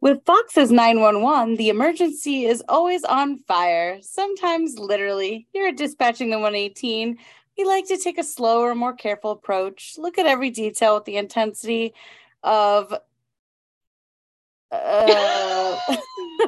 [0.00, 5.46] With Fox's 911, the emergency is always on fire, sometimes literally.
[5.52, 7.18] Here at Dispatching the 118,
[7.58, 11.18] we like to take a slower, more careful approach, look at every detail with the
[11.18, 11.92] intensity
[12.42, 12.94] of.
[14.72, 15.78] Uh,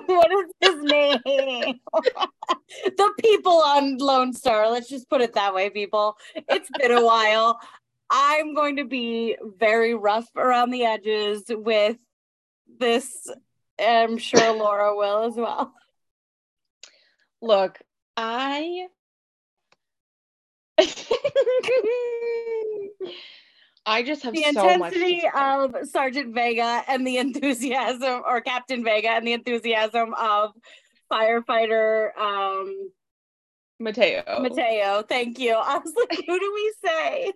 [0.07, 1.21] what is his name?
[2.97, 4.71] the people on Lone Star.
[4.71, 6.17] Let's just put it that way, people.
[6.35, 7.61] It's been a while.
[8.09, 11.99] I'm going to be very rough around the edges with
[12.79, 13.31] this.
[13.81, 15.73] I'm sure Laura will as well.
[17.41, 17.79] Look,
[18.17, 18.87] I
[23.85, 29.11] I just have the so intensity of Sergeant Vega and the enthusiasm, or Captain Vega
[29.11, 30.53] and the enthusiasm of
[31.11, 32.91] firefighter um,
[33.81, 34.23] Mateo.
[34.41, 35.03] Mateo.
[35.03, 35.55] Thank you.
[35.55, 37.33] I was like, who do we say?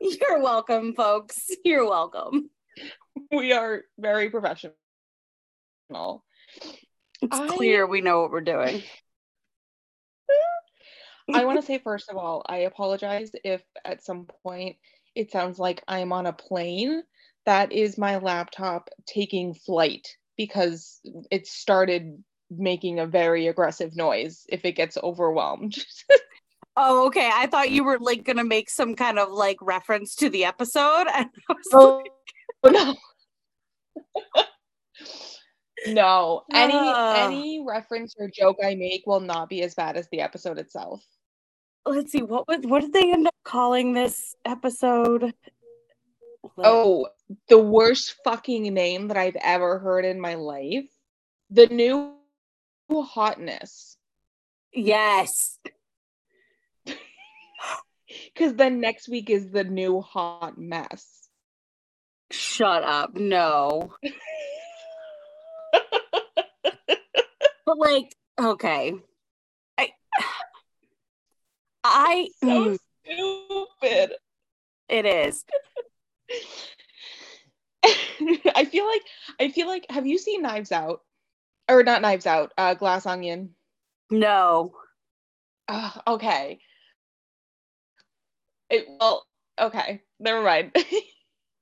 [0.20, 1.50] You're welcome, folks.
[1.64, 2.50] You're welcome.
[3.30, 4.74] We are very professional.
[5.92, 8.82] It's I- clear we know what we're doing.
[11.32, 14.76] I want to say first of all, I apologize if at some point
[15.14, 17.02] it sounds like I'm on a plane.
[17.46, 24.64] That is my laptop taking flight because it started making a very aggressive noise if
[24.64, 25.76] it gets overwhelmed.
[26.76, 27.28] Oh, okay.
[27.30, 31.06] I thought you were like gonna make some kind of like reference to the episode.
[31.12, 32.02] And I was Oh,
[32.62, 32.94] like, no.
[35.88, 36.42] no.
[36.52, 37.26] Any Ah.
[37.26, 41.02] any reference or joke I make will not be as bad as the episode itself.
[41.86, 45.32] let's see, what was what did they end up calling this episode?
[46.58, 47.08] Oh,
[47.48, 50.88] the worst fucking name that I've ever heard in my life.
[51.50, 52.14] The new
[52.90, 53.96] hotness.
[54.72, 55.58] yes.
[58.34, 61.19] Because then next week is the new hot mess.
[62.30, 63.14] Shut up.
[63.14, 63.94] No.
[67.66, 68.94] But like, okay.
[69.78, 69.90] I
[71.84, 74.16] I so mm, stupid.
[74.88, 75.44] it is.
[78.54, 79.02] I feel like
[79.38, 81.02] I feel like have you seen Knives Out?
[81.68, 83.54] Or not Knives Out, uh Glass Onion.
[84.10, 84.74] No.
[85.68, 86.58] Ah, okay.
[88.68, 89.24] It, well,
[89.60, 90.02] okay.
[90.18, 90.74] Never mind.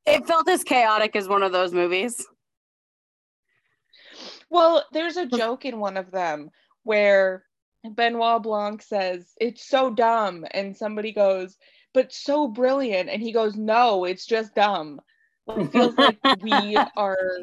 [0.09, 2.27] It felt as chaotic as one of those movies.
[4.51, 6.51] well, there's a joke in one of them
[6.85, 7.45] where
[7.95, 10.47] Benoit Blanc says, It's so dumb.
[10.53, 11.57] And somebody goes,
[11.93, 13.11] But so brilliant.
[13.11, 15.01] And he goes, No, it's just dumb.
[15.47, 17.39] It feels like we are,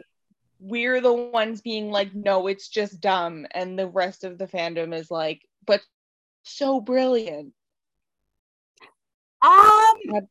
[0.59, 3.45] we're the ones being like, No, it's just dumb.
[3.51, 5.81] And the rest of the fandom is like, But
[6.43, 7.53] so brilliant.
[9.43, 10.27] Um.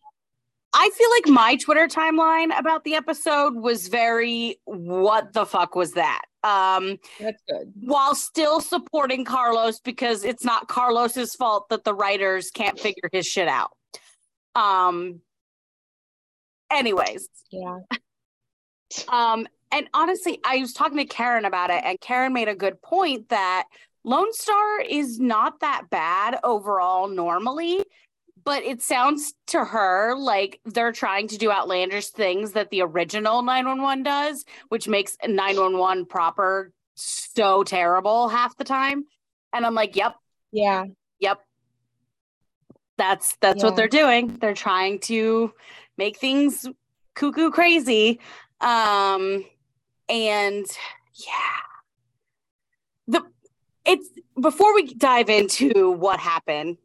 [0.76, 5.92] I feel like my Twitter timeline about the episode was very what the fuck was
[5.92, 6.22] that?
[6.42, 7.72] Um, That's good.
[7.80, 13.26] while still supporting Carlos because it's not Carlos's fault that the writers can't figure his
[13.26, 13.70] shit out.
[14.54, 15.20] Um
[16.70, 17.78] anyways, Yeah.
[19.08, 22.80] um and honestly, I was talking to Karen about it and Karen made a good
[22.82, 23.64] point that
[24.04, 27.82] Lone Star is not that bad overall normally,
[28.44, 33.42] but it sounds to her like they're trying to do outlandish things that the original
[33.42, 39.04] 911 does, which makes 911 proper so terrible half the time.
[39.52, 40.16] And I'm like, yep,
[40.52, 40.84] Yeah.
[41.18, 41.40] yep.
[42.96, 43.64] That's that's Yeah.
[43.66, 44.36] what they're doing.
[44.36, 45.52] They're trying to
[45.96, 46.66] make things
[47.14, 48.20] cuckoo crazy.
[48.60, 49.44] Um
[50.08, 50.66] and
[51.14, 51.56] yeah.
[53.08, 53.22] The
[53.84, 54.08] it's
[54.40, 56.78] before we dive into what happened.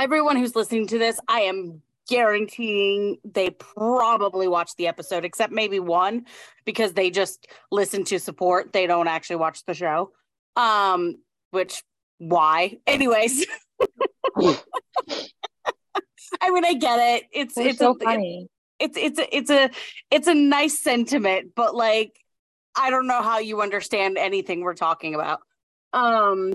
[0.00, 5.78] Everyone who's listening to this, I am guaranteeing they probably watched the episode except maybe
[5.78, 6.24] one
[6.64, 8.72] because they just listen to support.
[8.72, 10.12] They don't actually watch the show.
[10.56, 11.16] Um
[11.50, 11.82] which
[12.18, 12.78] why?
[12.86, 13.46] Anyways,
[16.40, 17.24] I mean I get it.
[17.32, 18.48] It's They're it's so a, funny.
[18.78, 19.70] it's it's a, it's a
[20.10, 22.18] it's a nice sentiment, but like
[22.74, 25.40] I don't know how you understand anything we're talking about.
[25.92, 26.54] Um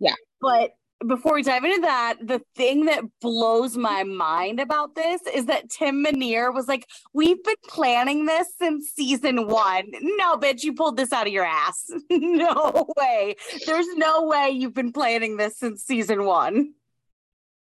[0.00, 0.14] Yeah.
[0.40, 0.74] But
[1.06, 5.70] before we dive into that, the thing that blows my mind about this is that
[5.70, 10.96] Tim Minear was like, "We've been planning this since season 1." No, bitch, you pulled
[10.96, 11.90] this out of your ass.
[12.10, 13.36] no way.
[13.66, 16.72] There's no way you've been planning this since season 1.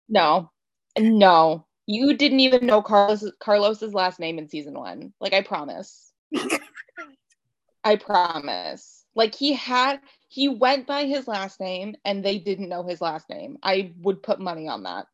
[0.09, 0.51] No,
[0.99, 5.13] no, you didn't even know Carlos Carlos's last name in season one.
[5.21, 6.13] Like I promise,
[7.85, 9.05] I promise.
[9.15, 10.01] Like he had,
[10.33, 13.59] he went by his last name, and they didn't know his last name.
[13.63, 15.07] I would put money on that.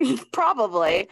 [0.32, 1.08] Probably.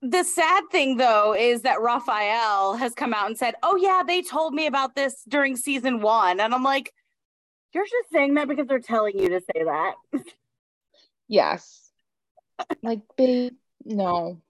[0.00, 4.22] the sad thing though is that Rafael has come out and said, "Oh yeah, they
[4.22, 6.94] told me about this during season 1." And I'm like,
[7.74, 9.94] "You're just saying that because they're telling you to say that."
[11.28, 11.90] Yes.
[12.82, 13.54] Like, babe,
[13.84, 14.40] no.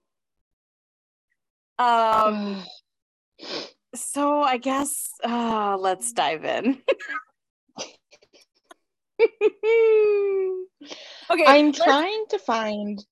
[1.79, 2.63] Um
[3.95, 6.81] so I guess uh let's dive in.
[11.31, 11.45] okay.
[11.45, 13.03] I'm let's- trying to find.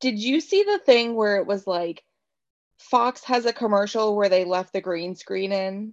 [0.00, 2.02] Did you see the thing where it was like
[2.78, 5.92] Fox has a commercial where they left the green screen in?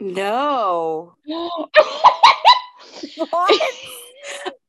[0.00, 1.14] No.
[3.16, 3.60] What?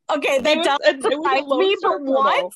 [0.09, 2.51] Okay, that was does a- it was a surprise me, but what?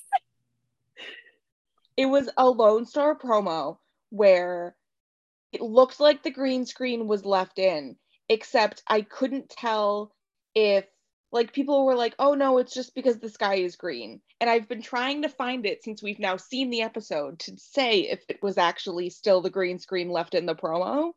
[1.98, 3.78] It was a Lone Star promo
[4.10, 4.76] where
[5.52, 7.96] it looked like the green screen was left in,
[8.30, 10.14] except I couldn't tell
[10.56, 10.86] if
[11.32, 14.68] like people were like, "Oh no, it's just because the sky is green." And I've
[14.68, 18.42] been trying to find it since we've now seen the episode to say if it
[18.42, 21.14] was actually still the green screen left in the promo.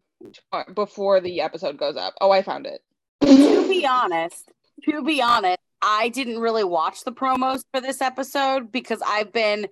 [0.74, 2.14] before the episode goes up.
[2.20, 2.82] Oh, I found it.
[3.22, 4.52] to be honest,
[4.90, 9.68] to be honest, I didn't really watch the promos for this episode because I've been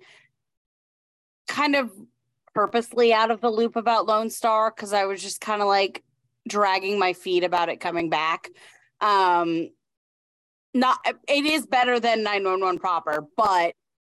[1.48, 1.90] kind of
[2.54, 6.02] purposely out of the loop about Lone Star because I was just kind of like
[6.48, 8.50] dragging my feet about it coming back.
[9.00, 9.68] Um
[10.72, 10.98] not
[11.28, 13.74] it is better than 911 proper, but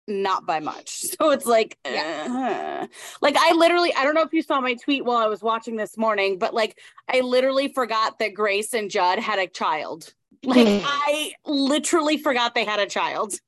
[0.09, 1.05] not by much.
[1.21, 2.87] So it's like uh,
[3.21, 5.77] like I literally I don't know if you saw my tweet while I was watching
[5.77, 10.13] this morning, but like I literally forgot that Grace and Judd had a child.
[10.43, 10.87] Like Hmm.
[10.87, 13.33] I literally forgot they had a child.
[13.33, 13.39] Do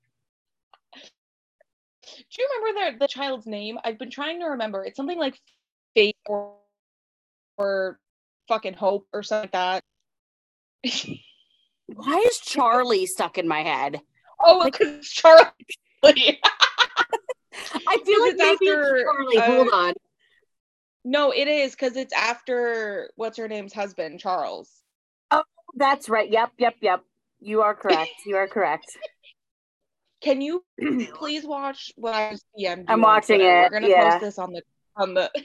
[2.38, 3.78] you remember the the child's name?
[3.84, 4.84] I've been trying to remember.
[4.84, 5.40] It's something like
[5.94, 6.54] Fate or
[7.56, 7.99] or
[8.49, 9.84] fucking Hope or something like that.
[11.87, 14.00] Why is Charlie stuck in my head?
[14.44, 15.08] oh, Like- because
[16.04, 19.37] I feel like maybe after, Charlie.
[19.38, 19.94] uh, Hold on.
[21.04, 24.70] no, it is because it's after what's her name's husband, Charles.
[25.31, 25.43] Oh,
[25.76, 26.31] that's right.
[26.31, 27.02] Yep, yep, yep.
[27.40, 28.10] You are correct.
[28.26, 28.87] You are correct.
[30.22, 30.64] Can you
[31.14, 32.84] please watch what I DM?
[32.88, 34.10] I'm watching it, We're gonna yeah.
[34.12, 34.62] post this on the
[34.96, 35.31] on the.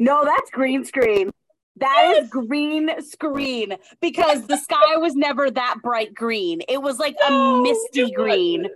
[0.00, 1.30] No, that's green screen.
[1.76, 6.60] That is green screen because the sky was never that bright green.
[6.68, 8.66] It was like a No, misty it green.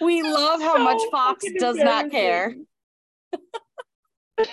[0.00, 2.54] We love how much Fox does not care.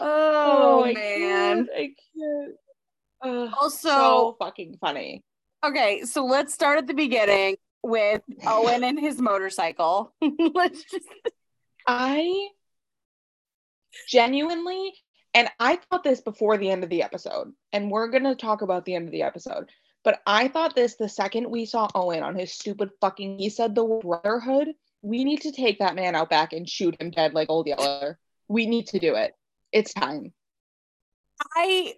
[0.00, 0.98] Oh, oh, I man.
[1.16, 2.54] can't, I can't.
[3.24, 5.24] Ugh, Also, so fucking funny.
[5.64, 10.12] okay, so let's start at the beginning with Owen and his motorcycle.
[10.54, 11.08] let's just
[11.86, 12.48] I
[14.06, 14.92] genuinely,
[15.38, 18.84] and I thought this before the end of the episode, and we're gonna talk about
[18.84, 19.70] the end of the episode.
[20.02, 23.76] But I thought this the second we saw Owen on his stupid fucking, he said
[23.76, 24.72] the brotherhood.
[25.02, 28.18] We need to take that man out back and shoot him dead like Old Yeller.
[28.48, 29.36] We need to do it.
[29.70, 30.32] It's time.
[31.54, 31.94] I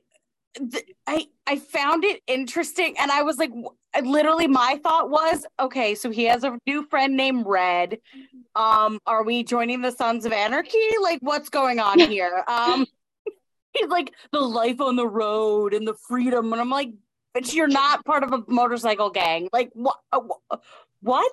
[0.59, 3.53] th- I I found it interesting and I was like
[3.95, 8.01] I- literally my thought was okay so he has a new friend named Red
[8.55, 12.87] um are we joining the Sons of Anarchy like what's going on here um
[13.73, 16.91] he's like the life on the road and the freedom and I'm like
[17.33, 19.49] but you're not part of a motorcycle gang.
[19.53, 20.21] Like what uh,
[21.01, 21.33] what?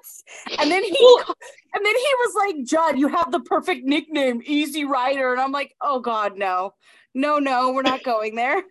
[0.60, 1.36] And then he Well-
[1.74, 5.32] and then he was like Judd you have the perfect nickname Easy Rider.
[5.32, 6.74] And I'm like oh god no.
[7.14, 8.62] No no we're not going there.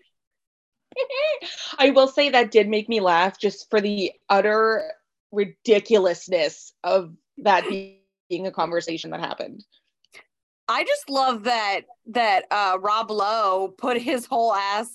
[1.79, 4.91] I will say that did make me laugh just for the utter
[5.33, 9.65] ridiculousness of that being a conversation that happened.
[10.69, 14.89] I just love that that uh Rob Lowe put his whole ass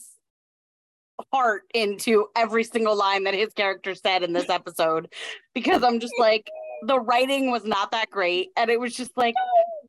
[1.32, 5.14] heart into every single line that his character said in this episode
[5.54, 6.50] because I'm just like
[6.88, 9.36] the writing was not that great and it was just like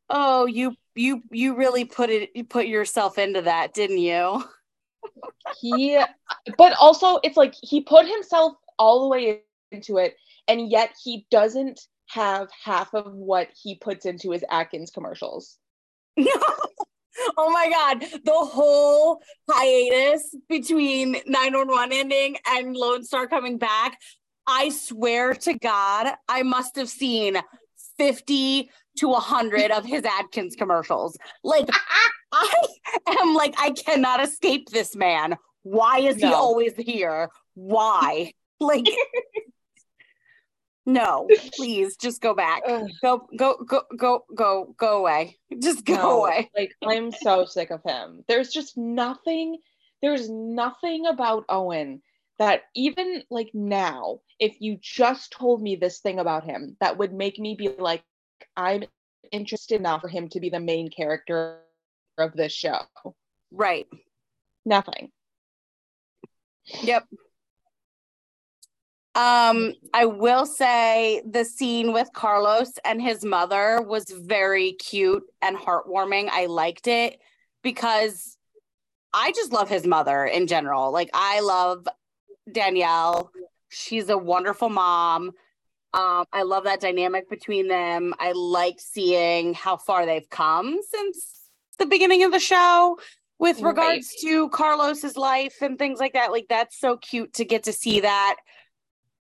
[0.09, 4.43] oh you you you really put it you put yourself into that didn't you
[5.61, 5.99] He,
[6.57, 10.15] but also it's like he put himself all the way into it,
[10.47, 15.57] and yet he doesn't have half of what he puts into his Atkins commercials.
[17.37, 23.99] oh my god the whole hiatus between 911 ending and lone star coming back
[24.47, 27.37] i swear to god i must have seen
[27.97, 31.17] 50 to 100 of his Atkins commercials.
[31.43, 31.67] Like,
[32.31, 32.71] I
[33.21, 35.37] am like, I cannot escape this man.
[35.63, 36.27] Why is no.
[36.27, 37.29] he always here?
[37.55, 38.33] Why?
[38.59, 38.85] Like,
[40.85, 42.63] no, please just go back.
[43.01, 45.37] Go, go, go, go, go, go away.
[45.61, 46.51] Just go no, away.
[46.55, 48.23] Like, I'm so sick of him.
[48.27, 49.59] There's just nothing,
[50.01, 52.01] there's nothing about Owen
[52.39, 57.13] that even like now, if you just told me this thing about him, that would
[57.13, 58.03] make me be like,
[58.57, 58.83] I'm
[59.31, 61.59] interested enough for him to be the main character
[62.17, 62.79] of this show.
[63.51, 63.87] Right.
[64.65, 65.11] Nothing.
[66.81, 67.05] Yep.
[69.15, 75.55] Um, I will say the scene with Carlos and his mother was very cute and
[75.55, 76.29] heartwarming.
[76.31, 77.19] I liked it
[77.61, 78.37] because
[79.13, 80.91] I just love his mother in general.
[80.91, 81.87] Like I love
[82.51, 83.31] Danielle.
[83.69, 85.31] She's a wonderful mom.
[85.93, 88.15] Um, I love that dynamic between them.
[88.19, 91.41] I like seeing how far they've come since
[91.77, 92.97] the beginning of the show
[93.37, 94.31] with regards right.
[94.31, 96.31] to Carlos's life and things like that.
[96.31, 98.37] Like that's so cute to get to see that.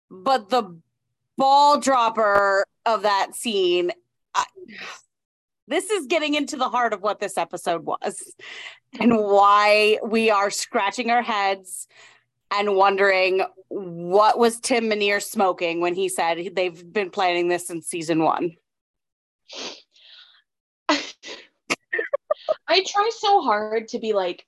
[0.09, 0.79] But the
[1.37, 3.91] ball dropper of that scene,
[4.33, 4.45] I,
[5.67, 8.33] this is getting into the heart of what this episode was
[8.99, 11.87] and why we are scratching our heads
[12.51, 17.87] and wondering what was Tim Minear smoking when he said they've been planning this since
[17.87, 18.55] season one.
[22.67, 24.45] I try so hard to be like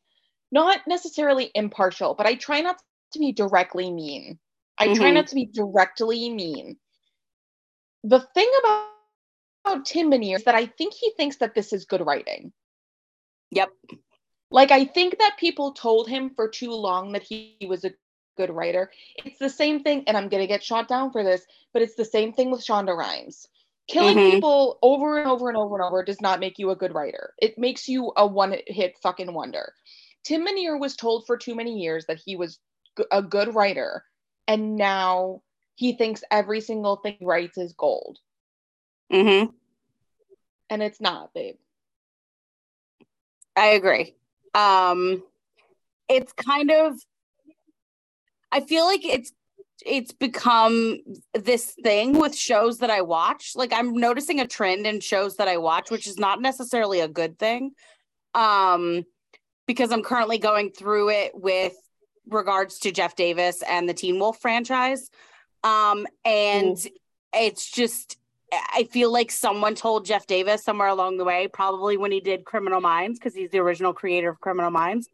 [0.51, 2.81] not necessarily impartial, but I try not
[3.13, 4.39] to be directly mean.
[4.79, 4.95] I mm-hmm.
[4.95, 6.77] try not to be directly mean.
[8.03, 8.88] The thing about,
[9.65, 12.53] about Tim Minear is that I think he thinks that this is good writing.
[13.51, 13.69] Yep.
[14.51, 17.91] Like I think that people told him for too long that he, he was a
[18.38, 18.89] good writer.
[19.25, 22.05] It's the same thing, and I'm gonna get shot down for this, but it's the
[22.05, 23.48] same thing with Shonda Rhimes.
[23.88, 24.31] Killing mm-hmm.
[24.36, 27.33] people over and over and over and over does not make you a good writer.
[27.39, 29.74] It makes you a one hit fucking wonder.
[30.24, 32.59] Tim Minear was told for too many years that he was
[33.12, 34.03] a good writer,
[34.50, 35.41] and now
[35.75, 38.20] he thinks every single thing he writes is gold.
[39.13, 39.51] Mm-hmm.
[40.70, 41.56] And it's not, babe.
[43.56, 44.15] I agree
[44.53, 45.24] um
[46.08, 46.96] it's kind of
[48.51, 49.32] I feel like it's
[49.86, 51.00] it's become
[51.34, 53.53] this thing with shows that I watch.
[53.56, 57.08] Like I'm noticing a trend in shows that I watch, which is not necessarily a
[57.08, 57.72] good thing.
[58.34, 59.03] Um
[59.68, 61.75] because I'm currently going through it with
[62.33, 65.09] regards to Jeff Davis and the Teen Wolf franchise.
[65.63, 66.91] Um and mm.
[67.33, 68.17] it's just
[68.51, 72.45] I feel like someone told Jeff Davis somewhere along the way, probably when he did
[72.45, 75.07] Criminal Minds, because he's the original creator of Criminal Minds.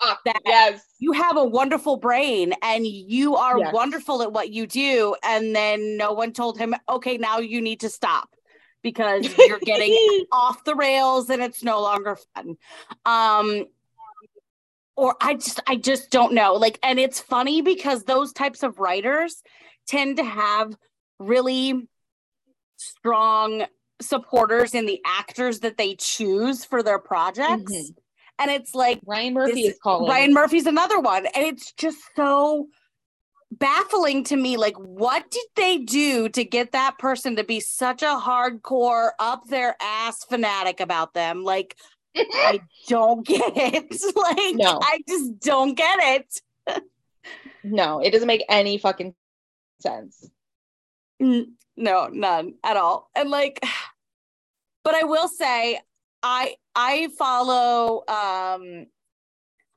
[0.00, 0.84] Uh, that yes.
[0.98, 3.72] you have a wonderful brain and you are yes.
[3.72, 5.14] wonderful at what you do.
[5.22, 8.28] And then no one told him, okay, now you need to stop
[8.82, 12.56] because you're getting off the rails and it's no longer fun.
[13.06, 13.66] Um,
[14.96, 16.54] or I just I just don't know.
[16.54, 19.42] Like, and it's funny because those types of writers
[19.86, 20.74] tend to have
[21.18, 21.88] really
[22.76, 23.66] strong
[24.00, 27.72] supporters in the actors that they choose for their projects.
[27.72, 27.98] Mm-hmm.
[28.40, 30.10] And it's like Ryan Murphy this, is calling.
[30.10, 31.26] Ryan Murphy's another one.
[31.26, 32.66] And it's just so
[33.52, 34.56] baffling to me.
[34.56, 39.46] Like, what did they do to get that person to be such a hardcore, up
[39.48, 41.44] their ass fanatic about them?
[41.44, 41.76] Like,
[42.16, 44.02] I don't get it.
[44.16, 44.78] Like, no.
[44.82, 46.82] I just don't get it.
[47.64, 49.14] no, it doesn't make any fucking
[49.80, 50.28] sense.
[51.20, 53.10] No, none at all.
[53.14, 53.60] And like,
[54.84, 55.80] but I will say,
[56.22, 58.86] I I follow um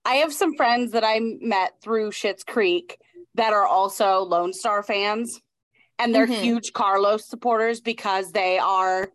[0.06, 2.98] I have some friends that I met through Schitt's Creek
[3.36, 5.41] that are also Lone Star fans.
[6.00, 6.44] And they're mm-hmm.
[6.44, 9.10] huge Carlos supporters because they are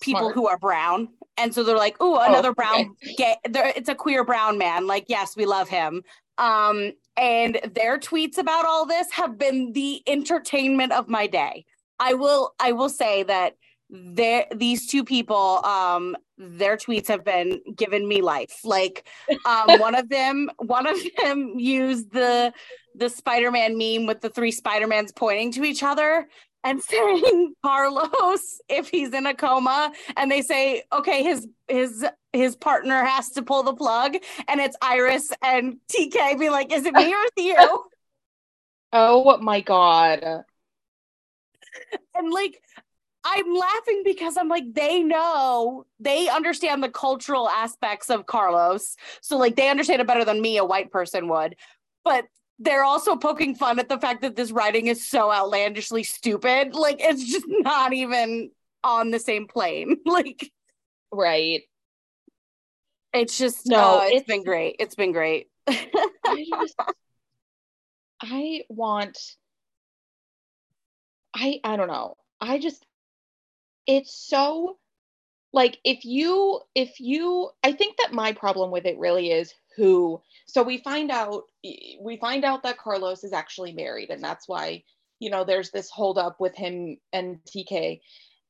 [0.00, 0.34] people Smart.
[0.34, 1.08] who are brown.
[1.36, 3.14] And so they're like, oh, another brown okay.
[3.16, 3.36] gay.
[3.44, 4.86] It's a queer brown man.
[4.86, 6.02] Like, yes, we love him.
[6.36, 11.64] Um, and their tweets about all this have been the entertainment of my day.
[11.98, 13.54] I will I will say that
[13.90, 19.08] there these two people um their tweets have been given me life like
[19.46, 22.52] um one of them one of them used the
[22.94, 26.28] the spider-man meme with the three spider-mans pointing to each other
[26.64, 32.56] and saying Carlos if he's in a coma and they say okay his his his
[32.56, 34.16] partner has to pull the plug
[34.48, 37.84] and it's Iris and TK be like is it me or is it you?
[38.90, 40.44] Oh my god.
[42.14, 42.58] And like
[43.24, 48.96] I'm laughing because I'm like they know they understand the cultural aspects of Carlos.
[49.20, 51.56] So like they understand it better than me a white person would.
[52.04, 52.26] But
[52.58, 56.74] they're also poking fun at the fact that this writing is so outlandishly stupid.
[56.74, 58.50] Like it's just not even
[58.84, 59.96] on the same plane.
[60.06, 60.50] Like
[61.12, 61.62] right.
[63.14, 64.76] It's just No, no, it's it's- been great.
[64.78, 65.48] It's been great.
[65.68, 66.74] I just
[68.20, 69.18] I want
[71.34, 72.16] I I don't know.
[72.40, 72.84] I just
[73.86, 74.78] it's so
[75.52, 80.20] like if you if you I think that my problem with it really is who
[80.46, 81.44] so we find out
[82.00, 84.82] we find out that Carlos is actually married and that's why
[85.20, 88.00] you know there's this hold up with him and TK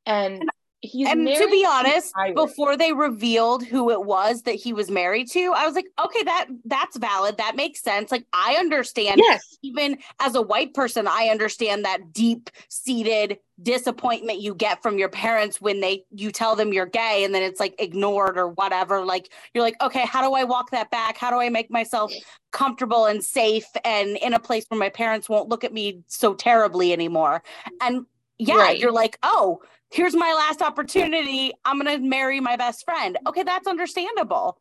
[0.07, 0.43] and
[0.80, 2.35] he's and to be honest, Iris.
[2.35, 6.23] before they revealed who it was that he was married to, I was like, okay,
[6.25, 7.38] that that's valid.
[7.38, 8.11] That makes sense.
[8.11, 14.40] Like I understand yes even as a white person, I understand that deep seated disappointment
[14.40, 17.58] you get from your parents when they you tell them you're gay and then it's
[17.58, 19.04] like ignored or whatever.
[19.04, 21.18] Like you're like, okay, how do I walk that back?
[21.18, 22.12] How do I make myself
[22.52, 26.35] comfortable and safe and in a place where my parents won't look at me so
[26.35, 27.42] terribly anymore?
[27.80, 28.06] And
[28.38, 28.78] yeah, Right.
[28.78, 31.52] you're like, oh, here's my last opportunity.
[31.64, 33.18] I'm gonna marry my best friend.
[33.26, 34.59] Okay, that's understandable.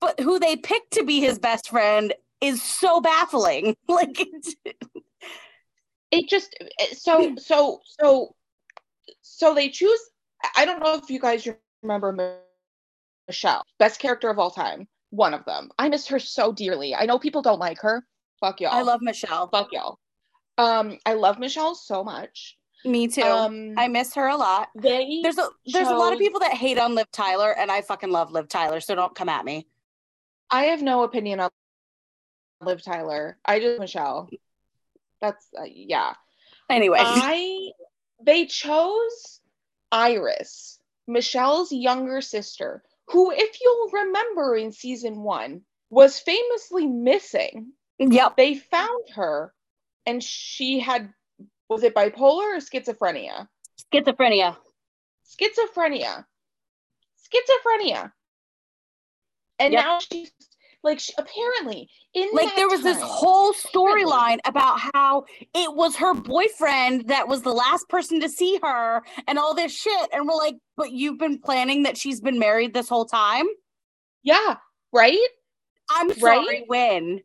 [0.00, 3.76] But who they picked to be his best friend is so baffling.
[3.88, 4.20] Like
[6.10, 8.34] it just eh, so so so
[9.22, 10.00] so they choose
[10.56, 11.48] i don't know if you guys
[11.82, 12.40] remember
[13.26, 17.04] michelle best character of all time one of them i miss her so dearly i
[17.06, 18.04] know people don't like her
[18.40, 19.48] fuck y'all I love Michelle.
[19.48, 19.98] fuck y'all
[20.58, 23.22] um i love michelle so much Me too.
[23.22, 24.68] um I miss her a lot.
[24.74, 27.82] they There's a there's a lot of people that hate on Liv Tyler, and I
[27.82, 29.66] fucking love Liv Tyler, so don't come at me.
[30.50, 31.50] i have no opinion on
[32.60, 34.28] liv tyler i just michelle
[35.20, 36.14] that's uh, yeah
[36.70, 37.70] Anyway, I
[38.22, 39.40] they chose
[39.90, 47.72] Iris, Michelle's younger sister, who, if you'll remember in season one, was famously missing.
[47.98, 48.36] yep.
[48.36, 49.54] They found her
[50.04, 51.12] and she had
[51.68, 53.48] was it bipolar or schizophrenia?
[53.92, 54.56] Schizophrenia.
[55.26, 56.24] Schizophrenia.
[57.22, 58.12] Schizophrenia.
[59.58, 59.84] And Yep.
[59.84, 60.30] now she's
[60.84, 66.14] like she, apparently in Like there was this whole storyline about how it was her
[66.14, 70.08] boyfriend that was the last person to see her and all this shit.
[70.12, 73.46] And we're like, but you've been planning that she's been married this whole time?
[74.22, 74.56] yeah,
[74.92, 75.18] right?
[75.90, 76.64] I'm sorry, Right?
[76.66, 77.20] when?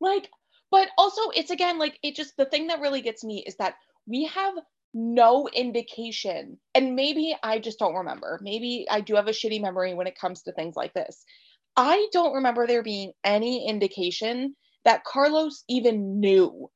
[0.00, 0.30] like
[0.70, 3.74] but also it's again like it just the thing that really gets me is that
[4.06, 4.54] we have
[4.94, 8.38] no indication and maybe i just don't remember.
[8.42, 11.24] Maybe i do have a shitty memory when it comes to things like this.
[11.76, 16.70] I don't remember there being any indication that carlos even knew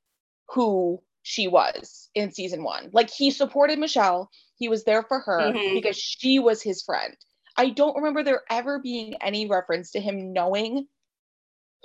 [0.48, 2.90] who she was in season one.
[2.92, 4.30] Like he supported michelle.
[4.56, 5.74] He was there for her Mhm.
[5.74, 7.16] because she was his friend.
[7.56, 10.86] I don't remember there ever being any reference to him knowing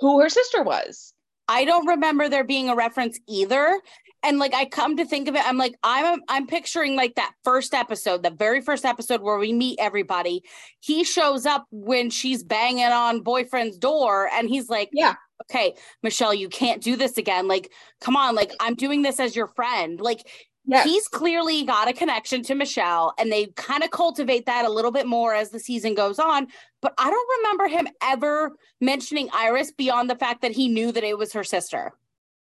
[0.00, 1.12] who her sister was
[1.48, 3.80] I don't remember there being a reference either.
[4.24, 7.32] And like I come to think of it, I'm like, I'm I'm picturing like that
[7.44, 10.42] first episode, the very first episode where we meet everybody.
[10.80, 15.14] He shows up when she's banging on boyfriend's door, and he's like, Yeah.
[15.44, 17.46] okay, Michelle, you can't do this again.
[17.46, 20.00] Like, come on, like I'm doing this as your friend.
[20.00, 20.26] Like
[20.70, 20.84] Yes.
[20.84, 24.90] he's clearly got a connection to Michelle, and they kind of cultivate that a little
[24.92, 26.46] bit more as the season goes on.
[26.82, 31.02] But I don't remember him ever mentioning Iris beyond the fact that he knew that
[31.04, 31.92] it was her sister.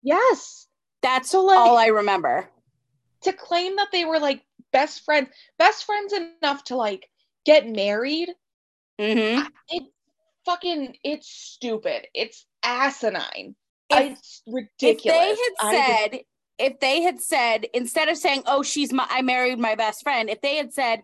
[0.01, 0.67] yes
[1.03, 2.49] That's So, like- all I remember.
[3.21, 7.07] to claim that they were like best friends best friends enough to like
[7.45, 8.29] get married
[8.99, 9.83] hmm it
[10.45, 13.55] fucking it's stupid it's asinine
[13.89, 16.19] If, it's ridiculous if they had said,
[16.57, 20.29] if they had said, instead of saying, "Oh, she's my, I married my best friend,"
[20.29, 21.01] if they had said,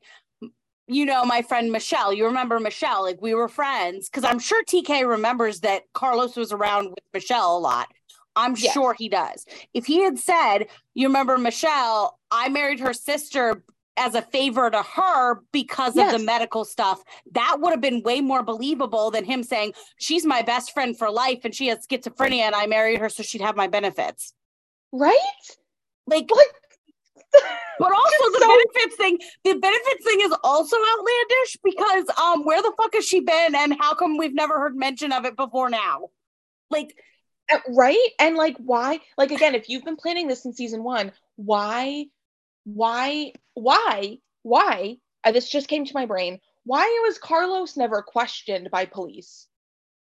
[0.88, 4.64] "You know, my friend Michelle," you remember Michelle, like we were friends, because I'm sure
[4.64, 7.88] TK remembers that Carlos was around with Michelle a lot.
[8.36, 8.74] I'm Yes.
[8.74, 9.46] sure he does.
[9.74, 12.20] If he had said, "You remember Michelle?
[12.30, 13.64] I married her sister."
[13.98, 18.22] As a favor to her because of the medical stuff, that would have been way
[18.22, 22.44] more believable than him saying, She's my best friend for life and she has schizophrenia
[22.44, 24.34] and I married her so she'd have my benefits.
[24.92, 25.42] Right?
[26.08, 26.48] Like, like
[27.80, 32.62] but also the so- benefits thing, the benefits thing is also outlandish because um where
[32.62, 35.70] the fuck has she been and how come we've never heard mention of it before
[35.70, 36.10] now?
[36.70, 36.96] Like
[37.52, 38.10] Uh, right?
[38.20, 42.06] And like why like again if you've been planning this in season one why
[42.66, 46.40] why why why uh, this just came to my brain.
[46.66, 49.48] Why was carlos never questioned by police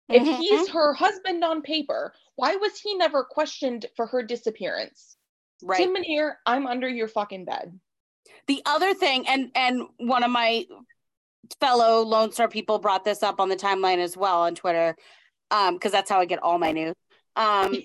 [0.09, 0.37] if Mhm.
[0.37, 5.17] he's her husband on paper why was he never questioned for her disappearance
[5.63, 5.77] right.
[5.79, 7.79] tim Minear, i'm under your fucking bed
[8.47, 10.65] The other thing, and and one of my
[11.59, 14.95] fellow Lone Star people brought this up on the timeline as well on Twitter,
[15.51, 16.95] um, because that's how I get all my news.
[17.35, 17.75] Um,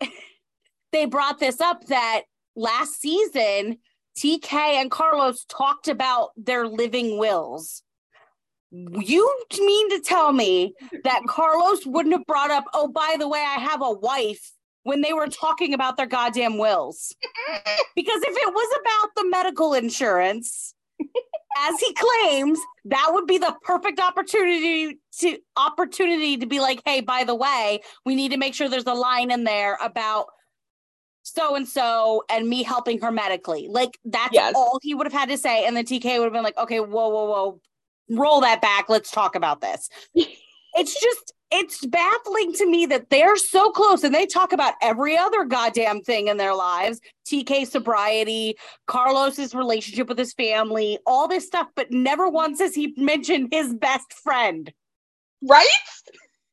[0.92, 2.22] they brought this up that
[2.56, 3.78] last season,
[4.18, 7.82] TK and Carlos talked about their living wills.
[8.70, 13.40] You mean to tell me that Carlos wouldn't have brought up, oh, by the way,
[13.40, 14.52] I have a wife
[14.82, 17.14] when they were talking about their goddamn wills?
[17.96, 20.72] Because if it was about the medical insurance,
[21.58, 27.00] as he claims, that would be the perfect opportunity to opportunity to be like, hey,
[27.00, 30.26] by the way, we need to make sure there's a line in there about
[31.24, 33.66] so and so and me helping her medically.
[33.68, 34.54] Like that's Yes.
[34.56, 35.66] all he would have had to say.
[35.66, 37.60] And then TK would have been like, okay, whoa, whoa, whoa,
[38.10, 38.88] roll that back.
[38.88, 39.88] Let's talk about this.
[40.14, 45.16] it's just it's baffling to me that they're so close and they talk about every
[45.16, 51.46] other goddamn thing in their lives TK sobriety, Carlos's relationship with his family, all this
[51.46, 54.72] stuff, but never once has he mentioned his best friend.
[55.42, 55.66] Right?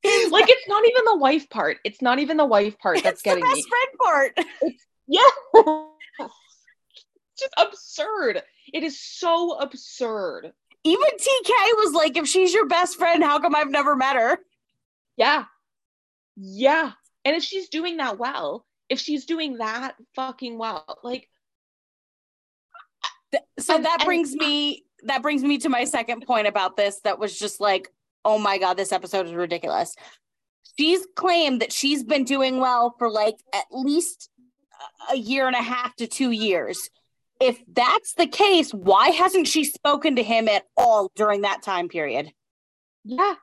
[0.01, 1.77] His Like it's not even the wife part.
[1.83, 3.63] It's not even the wife part that's it's the getting best me.
[3.69, 4.39] friend part.
[5.07, 5.19] Yeah.
[5.53, 8.41] it's just absurd.
[8.73, 10.51] It is so absurd.
[10.85, 14.37] Even TK was like, if she's your best friend, how come I've never met her?
[15.17, 15.45] Yeah.
[16.37, 16.91] Yeah.
[17.25, 21.27] And if she's doing that well, if she's doing that fucking well, like
[23.59, 26.99] So And- that and- brings me that brings me to my second point about this
[27.01, 27.91] that was just like,
[28.23, 29.95] oh my god, this episode is ridiculous.
[30.79, 34.29] She's claimed that she's been doing well for like at least
[35.09, 36.89] a- a year and a half to 2 years.
[37.45, 41.87] If that's the case, why hasn't she spoken to him at all during that time
[41.89, 42.31] period?
[43.03, 43.35] yeah,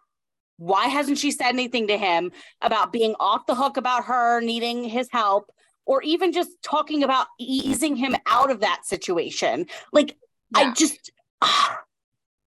[0.56, 4.82] Why hasn't she said anything to him about being off the hook about her needing
[4.84, 5.50] his help
[5.86, 9.66] or even just talking about easing him out of that situation?
[9.92, 10.16] Like
[10.54, 11.78] I just ah.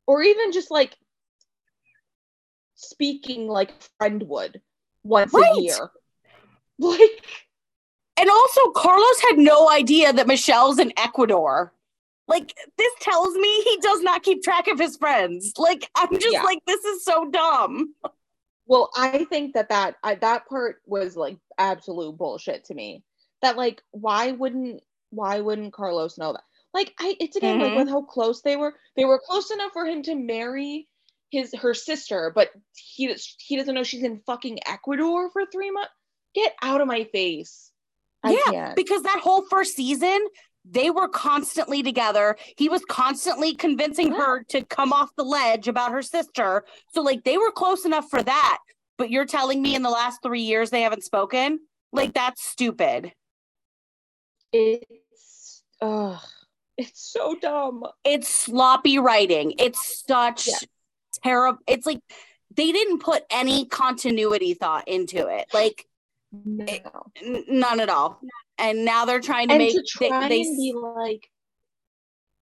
[0.07, 0.95] or even just like
[2.75, 4.61] speaking like a friend would
[5.03, 5.51] once Right.
[5.57, 5.89] a year.
[6.77, 7.23] Like
[8.17, 11.73] and also Carlos had no idea that Michelle's in Ecuador.
[12.27, 15.53] Like this tells me he does not keep track of his friends.
[15.57, 16.43] Like I'm just Yeah.
[16.43, 17.93] like this is so dumb.
[18.67, 23.03] Well, I think that that I, that part was like absolute bullshit to me.
[23.43, 26.43] That like, why wouldn't why wouldn't Carlos know that?
[26.73, 27.75] Like, I it's again like Mhm.
[27.77, 28.73] with how close they were.
[28.97, 30.87] They were close enough for him to marry
[31.29, 35.91] his her sister, but he he doesn't know she's in fucking Ecuador for three months.
[36.33, 37.71] Get out of my face!
[38.25, 38.75] I yeah, can't.
[38.75, 40.27] because that whole first season,
[40.63, 42.35] they were constantly together.
[42.57, 44.17] He was constantly convincing Yeah.
[44.17, 46.65] her to come off the ledge about her sister.
[46.93, 48.57] So, like, they were close enough for that.
[48.97, 51.59] But you're telling me in the last three years they haven't spoken?
[51.91, 53.13] Like, that's stupid.
[54.51, 56.19] It's ugh,
[56.77, 57.83] it's so dumb.
[58.03, 59.53] It's sloppy writing.
[59.59, 60.57] It's such Yeah.
[61.23, 61.59] terrible.
[61.67, 61.99] It's like
[62.55, 65.47] they didn't put any continuity thought into it.
[65.53, 65.85] Like,
[66.43, 66.65] No.
[66.67, 66.79] Eh,
[67.23, 68.19] n- none at all.
[68.57, 71.29] And now they're trying to and make to they- try they and be like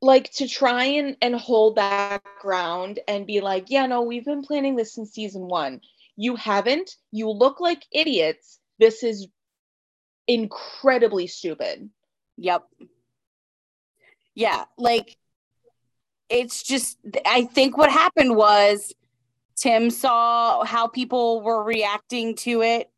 [0.01, 4.41] like to try and and hold that ground and be like yeah no we've been
[4.41, 5.79] planning this since season one
[6.17, 9.27] you haven't you look like idiots this is
[10.27, 11.89] incredibly stupid
[12.38, 12.63] Yep.
[14.36, 15.17] Yeah, like
[16.29, 18.91] it's just I think what happened was
[19.56, 22.89] Tim saw how people were reacting to it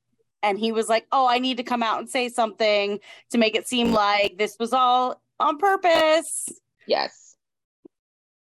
[0.45, 2.99] and he was like, "Oh, I need to come out and say something
[3.31, 6.47] to make it seem like this was all on purpose."
[6.87, 7.35] yes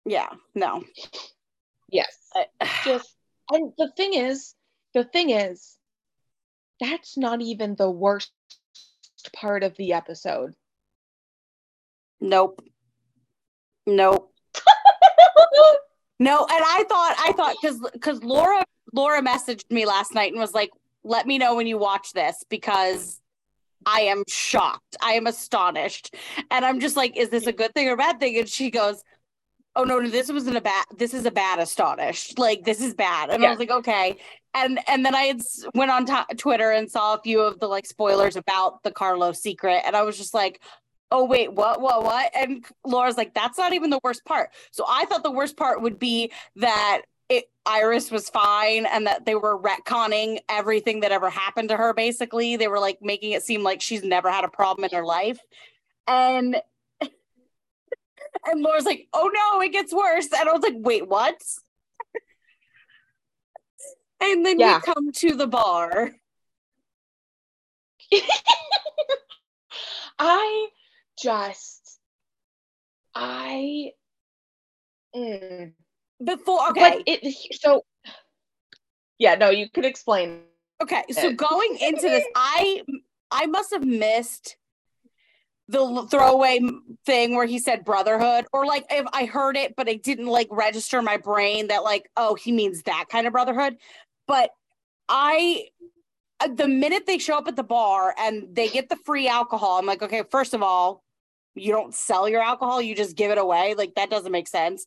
[0.06, 0.84] Yeah, no.
[1.90, 2.16] yes
[2.84, 3.14] just
[3.50, 4.54] and the thing is
[4.94, 5.76] the thing is
[6.80, 8.32] that's not even the worst
[9.34, 10.54] part of the episode
[12.20, 12.62] Nope.
[13.86, 14.32] Nope.
[16.20, 20.40] No, and I thought I thought because because Laura Laura messaged me last night and
[20.40, 20.70] was like,
[21.04, 23.20] "Let me know when you watch this because
[23.86, 24.96] I am shocked.
[25.02, 26.14] I am astonished."
[26.50, 29.02] And I'm just like, "Is this a good thing or bad thing?" And she goes,
[29.76, 30.84] "Oh no, no, this wasn't a bad.
[30.96, 32.38] This is a bad astonished.
[32.38, 34.16] Like this is bad." And I was like, "Okay."
[34.54, 35.40] And and then I had
[35.74, 39.40] went on to Twitter and saw a few of the like spoilers about the Carlos
[39.40, 40.60] secret, and I was just like.
[41.10, 42.30] Oh wait, what, what, what?
[42.34, 44.50] And Laura's like, that's not even the worst part.
[44.72, 49.26] So I thought the worst part would be that it, Iris was fine and that
[49.26, 51.92] they were retconning everything that ever happened to her.
[51.92, 55.04] Basically, they were like making it seem like she's never had a problem in her
[55.04, 55.38] life,
[56.06, 56.56] and
[57.00, 61.40] and Laura's like, "Oh no, it gets worse." And I was like, "Wait, what?"
[64.20, 64.78] and then Yeah.
[64.78, 66.12] we come to the bar.
[70.18, 70.68] I
[71.20, 72.00] just,
[73.14, 73.92] I,
[75.14, 75.72] mm.
[76.24, 77.82] Before, okay, but it, so,
[79.18, 80.42] yeah, no, you could explain
[80.80, 82.82] Okay, so going into this, I
[83.30, 84.56] I must have missed
[85.66, 86.60] the throwaway
[87.04, 90.46] thing where he said brotherhood, or like if I heard it, but it didn't like
[90.50, 93.76] register my brain that like, oh, he means that kind of brotherhood.
[94.28, 94.50] But
[95.08, 95.66] I,
[96.40, 99.78] uh, the minute they show up at the bar and they get the free alcohol,
[99.78, 101.02] I'm like, okay, first of all,
[101.54, 103.74] you don't sell your alcohol, you just give it away.
[103.74, 104.86] Like that doesn't make sense.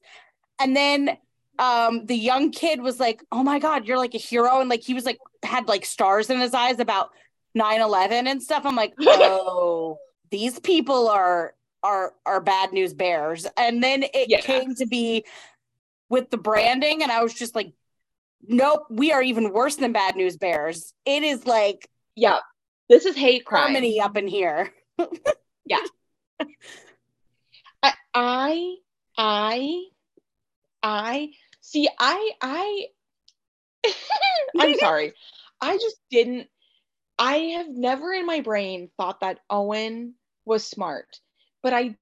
[0.62, 1.18] And then
[1.60, 4.84] um the young kid was like, "Oh my god, you're like a hero." And like
[4.84, 7.12] he was like had like stars in his eyes about
[7.58, 8.66] 9/11 and stuff.
[8.66, 9.98] I'm like, "Oh,
[10.30, 14.42] these people are are are bad news bears." And then it yeah.
[14.42, 15.26] came to be
[16.10, 17.74] with the branding and I was just like,
[18.48, 22.40] "Nope, we are even worse than bad news bears." It is like, yeah.
[22.90, 23.64] This is hate crime.
[23.64, 24.72] Harmony up in here.
[25.66, 25.80] yeah.
[27.84, 28.76] I I
[29.18, 29.84] I
[30.84, 32.88] I see I I
[34.60, 35.14] I'm sorry.
[35.62, 36.48] I just didn't
[37.20, 40.16] I have never in my brain thought that Owen
[40.46, 41.20] was smart,
[41.62, 41.96] but I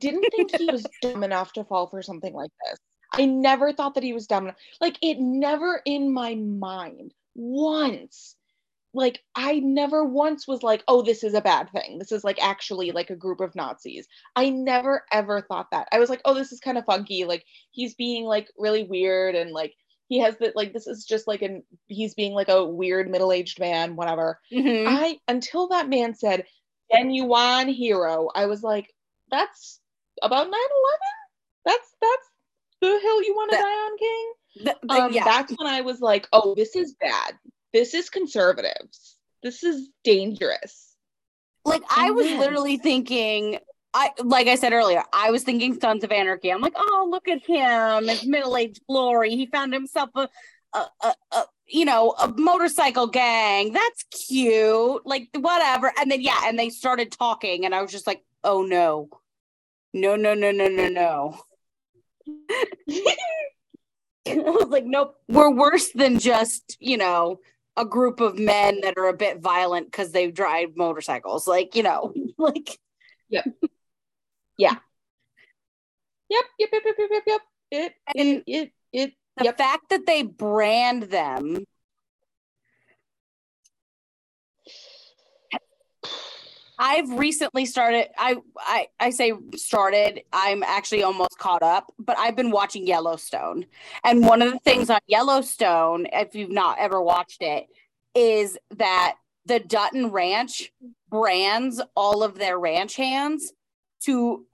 [0.00, 2.78] didn't think he was dumb enough to fall for something like this.
[3.14, 4.56] I never thought that he was dumb enough.
[4.80, 8.36] Like it never in my mind once
[8.94, 11.98] like I never once was like, oh, this is a bad thing.
[11.98, 14.06] This is like actually like a group of Nazis.
[14.36, 15.88] I never ever thought that.
[15.92, 17.24] I was like, oh, this is kind of funky.
[17.24, 19.74] Like he's being like really weird and like
[20.08, 23.58] he has that like this is just like an he's being like a weird middle-aged
[23.58, 24.38] man, whatever.
[24.52, 24.88] Mm-hmm.
[24.88, 26.44] I until that man said
[26.92, 28.92] genuine hero, I was like,
[29.30, 29.80] that's
[30.22, 30.52] about 9-11?
[31.64, 32.28] That's that's
[32.82, 34.32] the hill you want to die on, King.
[34.54, 35.24] The, the, um, yeah.
[35.24, 37.38] That's when I was like, oh, this is bad
[37.72, 39.16] this is conservatives.
[39.42, 40.96] This is dangerous.
[41.64, 43.58] Like I was literally thinking
[43.94, 46.50] I like I said earlier, I was thinking Sons of Anarchy.
[46.50, 49.36] I'm like, oh, look at him, his middle-aged glory.
[49.36, 50.28] He found himself a,
[50.72, 53.72] a, a, a, you know a motorcycle gang.
[53.72, 55.06] That's cute.
[55.06, 55.92] Like whatever.
[55.98, 59.08] And then yeah, and they started talking, and I was just like, oh no,
[59.92, 61.38] no, no, no, no, no, no.
[64.26, 67.40] I was like, nope, we're worse than just you know
[67.76, 71.46] a group of men that are a bit violent because they drive motorcycles.
[71.46, 72.78] Like, you know, like
[73.32, 73.46] Yep.
[74.58, 74.76] Yeah.
[76.28, 77.40] Yep, yep, yep, yep, yep, yep.
[77.70, 79.56] It and it it, it the yep.
[79.56, 81.64] fact that they brand them
[86.84, 88.08] I've recently started.
[88.18, 90.22] I, I I say started.
[90.32, 93.66] I'm actually almost caught up, but I've been watching Yellowstone,
[94.02, 97.68] and one of the things on Yellowstone, if you've not ever watched it,
[98.16, 99.14] is that
[99.46, 100.72] the Dutton Ranch
[101.08, 103.52] brands all of their ranch hands
[104.06, 104.44] to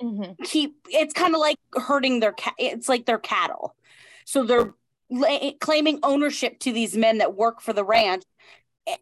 [0.00, 0.42] mm-hmm.
[0.44, 0.76] keep.
[0.88, 2.32] It's kind of like herding their.
[2.32, 2.54] cat.
[2.56, 3.76] it's like their cattle,
[4.24, 4.72] so they're
[5.10, 8.22] la- claiming ownership to these men that work for the ranch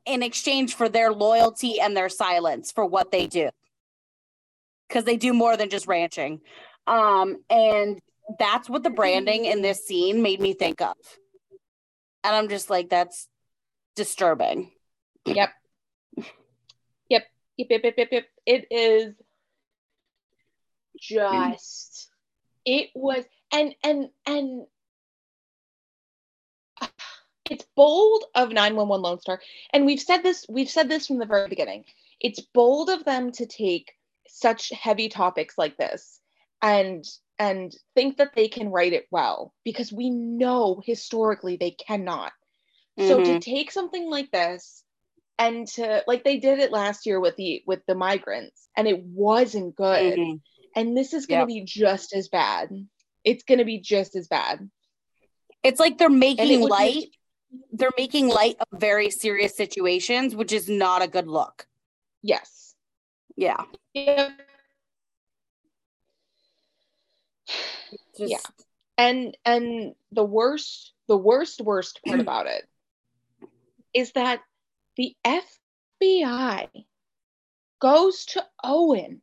[0.06, 3.50] in exchange for their loyalty and their silence for what they do.
[4.88, 6.40] Because they do more than just ranching.
[6.86, 7.98] Um and
[8.38, 10.96] that's what the branding in this scene made me think of.
[12.22, 13.28] And i'm just like that's
[13.96, 14.72] disturbing.
[15.26, 15.50] Yep.
[16.16, 16.26] Yep.
[17.08, 17.22] Yep
[17.56, 18.24] yep yep yep, yep.
[18.46, 19.14] it is
[20.98, 22.10] just
[22.64, 24.66] it was and and and
[27.50, 29.40] it's bold of 911 Lone Star.
[29.72, 31.84] And we've said this, we've said this from the very beginning.
[32.20, 33.92] It's bold of them to take
[34.28, 36.20] such heavy topics like this
[36.62, 37.04] and
[37.38, 42.32] and think that they can write it well because we know historically they cannot.
[42.98, 43.08] Mm-hmm.
[43.08, 43.38] So to mm-hmm.
[43.40, 44.82] take something like this
[45.38, 49.02] and to like they did it last year with the with the migrants and it
[49.02, 50.18] wasn't good.
[50.18, 50.36] Mm-hmm.
[50.76, 51.62] And this is going to yep.
[51.62, 52.70] be just as bad.
[53.24, 54.68] It's going to be just as bad.
[55.62, 57.08] It's like they're making light
[57.72, 61.66] they're making light of very serious situations, which is not a good look.
[62.22, 62.74] Yes.
[63.36, 63.62] Yeah.
[63.92, 64.30] Yeah.
[68.18, 68.30] Just...
[68.30, 68.38] Yeah.
[68.96, 72.64] And and the worst, the worst, worst part about it
[73.92, 74.40] is that
[74.96, 76.68] the FBI
[77.80, 79.20] goes to Owen,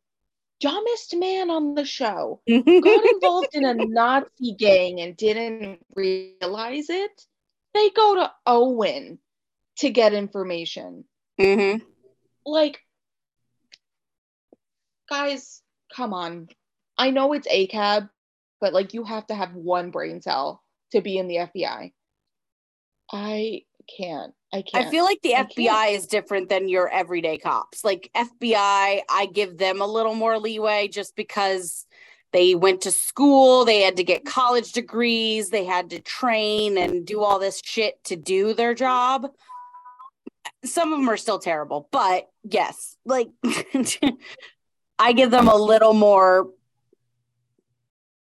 [0.60, 7.26] dumbest man on the show, got involved in a Nazi gang and didn't realize it
[7.74, 9.18] they go to Owen
[9.78, 11.04] to get information.
[11.40, 11.84] Mm-hmm.
[12.44, 12.80] Like,
[15.08, 15.62] guys,
[15.94, 16.48] come on.
[16.98, 18.08] I know it's ACAB,
[18.60, 21.92] but like you have to have one brain cell to be in the FBI.
[23.12, 23.62] I
[23.98, 24.32] can't.
[24.52, 24.86] I can't.
[24.86, 25.94] I feel like the I FBI can't.
[25.94, 27.84] is different than your everyday cops.
[27.84, 31.86] Like FBI, I give them a little more leeway just because
[32.32, 37.06] they went to school, they had to get college degrees, they had to train and
[37.06, 39.28] do all this shit to do their job.
[40.64, 43.28] some of them are still terrible, but yes, like
[44.98, 46.50] I give them a little more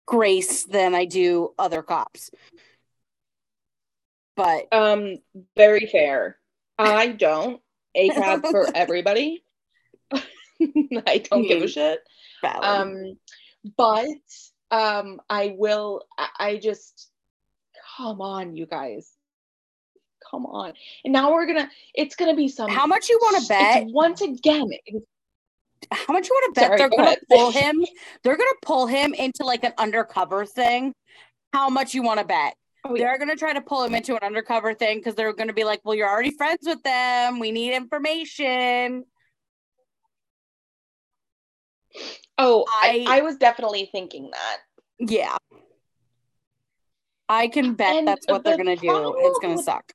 [0.05, 2.31] grace than I do other cops.
[4.35, 5.17] But um,
[5.55, 6.37] very fair.
[6.77, 7.61] I don't.
[7.93, 9.43] A cab for everybody.
[10.11, 11.99] I don't give a shit.
[12.41, 12.63] valid.
[12.63, 13.17] Um,
[13.77, 14.07] but
[14.71, 16.03] um, I will.
[16.37, 17.09] I, just
[17.97, 19.11] come on, you guys.
[20.29, 20.73] Come on.
[21.03, 21.69] And now we're gonna.
[21.93, 22.69] It's gonna be some.
[22.69, 23.85] how much you want to bet?
[23.87, 24.67] once again?
[24.85, 25.03] it's-
[25.91, 27.19] How much you want to bet Sorry, they're go gonna ahead.
[27.31, 27.85] pull him?
[28.23, 30.93] They're gonna pull him into like an undercover thing.
[31.53, 32.53] How much you want to bet?
[32.85, 33.05] Oh, yeah.
[33.05, 35.81] They're gonna try to pull him into an undercover thing because they're gonna be like,
[35.83, 37.39] "Well, you're already friends with them.
[37.39, 39.05] We need information."
[42.41, 44.57] Oh, I, I- I was definitely thinking that.
[44.99, 45.35] Yeah,
[47.27, 49.13] I can bet And that's what they're gonna do.
[49.17, 49.93] It's gonna suck.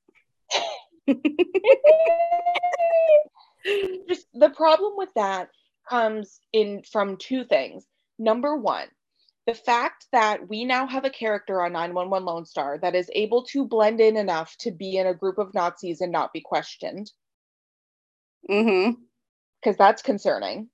[4.07, 5.49] Just the problem with that
[5.89, 7.85] comes in from two things.
[8.19, 8.87] Number one,
[9.47, 13.43] the fact that we now have a character on 911 Lone Star that is able
[13.45, 17.11] to blend in enough to be in a group of Nazis and not be questioned,
[18.49, 18.91] Mm-hmm.
[19.61, 20.69] because that's concerning.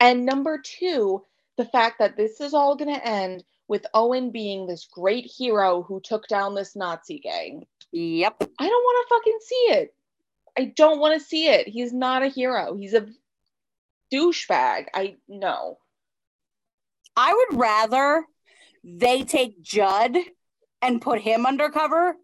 [0.00, 1.24] And number two,
[1.56, 5.82] the fact that this is all going to end with Owen being this great hero
[5.82, 7.66] who took down this Nazi gang.
[7.92, 8.36] Yep.
[8.58, 9.94] I don't want to fucking see it.
[10.56, 11.68] I don't want to see it.
[11.68, 12.74] He's not a hero.
[12.76, 13.06] He's a
[14.12, 14.86] douchebag.
[14.94, 15.78] I know.
[17.16, 18.24] I would rather
[18.84, 20.16] they take Judd
[20.80, 22.14] and put him undercover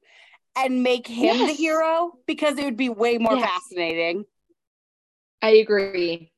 [0.57, 3.51] and make him the hero because it would be way more Yes.
[3.51, 4.25] fascinating.
[5.43, 6.31] I agree.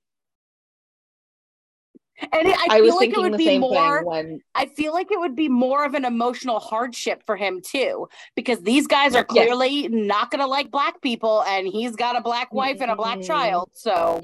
[2.20, 4.02] And it, I, I, feel like it would be more.
[4.04, 8.08] when I feel like it would be more of an emotional hardship for him too,
[8.34, 12.22] because these guys are clearly not going to like black people, and he's got a
[12.22, 13.26] black wife and a black Mm.
[13.26, 13.70] child.
[13.74, 14.22] So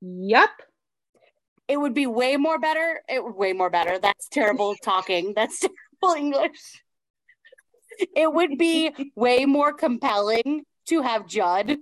[0.00, 0.50] Yep.
[1.68, 3.02] it would be way more better.
[3.08, 3.98] It would way more better.
[3.98, 5.34] That's terrible talking.
[5.36, 5.60] That's
[6.02, 6.82] terrible English.
[8.16, 11.76] It would be way more compelling to have Judd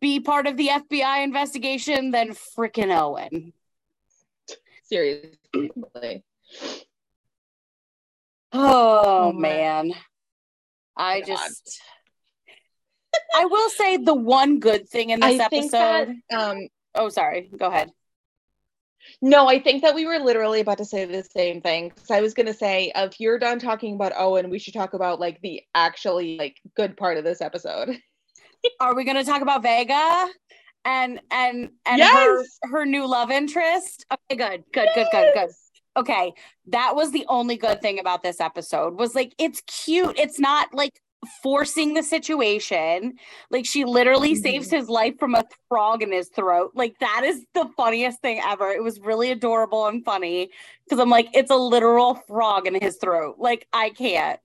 [0.00, 3.52] be part of the FBI investigation than frickin' Owen.
[4.84, 6.24] Seriously.
[8.52, 9.92] Oh, man.
[10.96, 11.26] I God.
[11.26, 11.80] just
[13.34, 16.16] I will say the one good thing in this I think that episode.
[16.32, 17.48] um Oh, sorry.
[17.56, 17.90] Go ahead.
[19.22, 21.90] no, I think that we were literally about to say the same thing.
[21.90, 25.20] Because I was gonna say, if you're done talking about Owen, we should talk about
[25.20, 27.96] like the actually like good part of this episode.
[28.80, 30.28] Are we gonna talk about Vega
[30.84, 32.12] and and and Yes!
[32.12, 34.04] her her new love interest?
[34.12, 35.50] Okay, good, good, good, good, good.
[35.96, 36.32] Okay,
[36.68, 40.18] that was the only good thing about this episode was like it's cute.
[40.18, 41.00] It's not like
[41.42, 43.14] forcing the situation.
[43.50, 44.42] Like she literally Mhm.
[44.42, 46.72] saves his life from a frog in his throat.
[46.74, 48.70] Like that is the funniest thing ever.
[48.70, 50.50] It was really adorable and funny
[50.84, 53.36] because I'm like it's a literal frog in his throat.
[53.38, 54.40] Like I can't.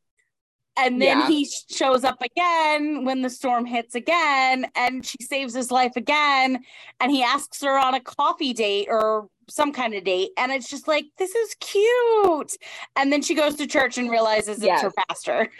[0.77, 1.27] And then Yeah.
[1.27, 6.63] he shows up again when the storm hits again, and she saves his life again.
[6.99, 10.31] And he asks her on a coffee date or some kind of date.
[10.38, 12.57] And it's just like, this is cute.
[12.95, 15.49] And then she goes to church and realizes it's her pastor.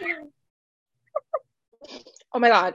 [2.34, 2.74] Oh my god.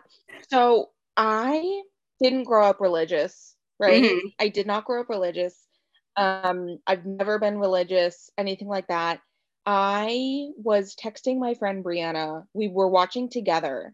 [0.50, 1.84] So I
[2.22, 4.02] didn't grow up religious, right?
[4.02, 4.34] Mhm.
[4.40, 5.68] I did not grow up religious.
[6.16, 9.22] Um, I've never been religious, anything like that.
[9.66, 12.46] I was texting my friend Brianna.
[12.54, 13.94] We were watching together,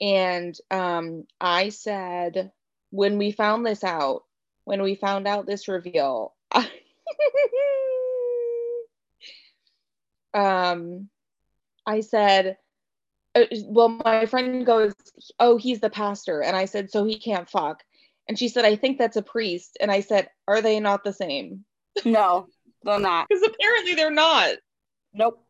[0.00, 2.52] and um, I said,
[2.90, 4.22] when we found this out,
[4.64, 6.34] when we found out this reveal,
[10.34, 11.08] um,
[11.84, 12.58] I said,
[13.34, 14.94] uh, well, my friend goes,
[15.40, 17.82] oh, he's the pastor, and I said, so he can't fuck,
[18.28, 21.12] and she said, I think that's a priest, and I said, are they not the
[21.12, 21.64] same?
[22.04, 22.46] No,
[22.84, 23.26] they're not.
[23.30, 24.56] Because apparently they're not.
[25.14, 25.44] Nope.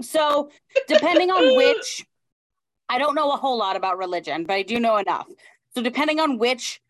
[0.00, 0.50] So,
[0.88, 2.06] depending on which,
[2.88, 5.26] I don't know a whole lot about religion, but I do know enough.
[5.74, 6.80] So, depending on which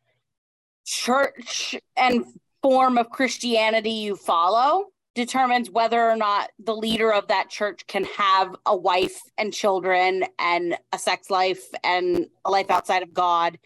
[0.85, 2.25] church and
[2.63, 8.05] form of Christianity you follow, determines whether or not the leader of that church can
[8.05, 13.59] have a wife and children and a sex life and a life outside of God.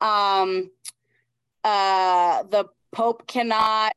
[0.00, 0.70] Um,
[1.62, 3.92] uh, the Pope cannot,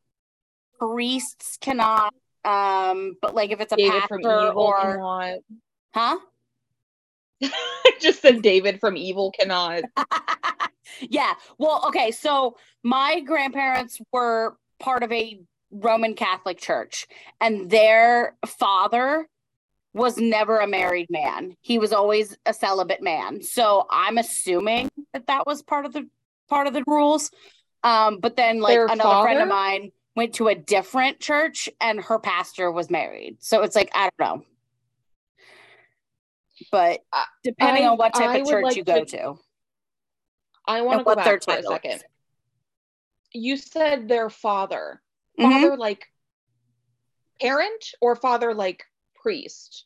[0.77, 2.13] priests cannot,
[2.45, 5.39] um, but like if it's a David from pastor Evil or cannot.
[5.93, 6.19] huh?
[8.01, 9.83] Just said David from Evil cannot.
[11.01, 11.33] yeah.
[11.57, 12.11] Well, okay.
[12.11, 15.39] So my grandparents were part of a
[15.71, 17.07] Roman Catholic church,
[17.39, 19.27] and their father
[19.93, 21.55] was never a married man.
[21.61, 23.41] He was always a celibate man.
[23.41, 26.07] So I'm assuming that that was part of the
[26.47, 27.31] part of the rules.
[27.83, 32.01] Um, but then like Their another friend of mine went to a different church and
[32.01, 33.37] her pastor was married.
[33.39, 34.45] So it's like I don't know.
[36.73, 36.99] But
[37.41, 39.35] depending I- on what type I of church like you go to- to.
[40.65, 42.03] I want to go back for a second.
[43.31, 45.01] You said their father.
[45.39, 45.51] Mhm.
[45.53, 46.05] Father like
[47.39, 48.83] parent or father like
[49.23, 49.85] priest?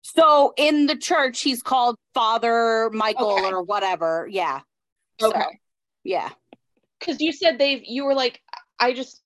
[0.00, 3.52] So in the church, he's called Father Michael Okay.
[3.52, 4.26] or whatever.
[4.30, 4.62] Yeah.
[5.20, 5.60] So, Okay.
[6.04, 6.30] yeah.
[6.98, 8.40] Because you said they've you were like,
[8.80, 9.22] I just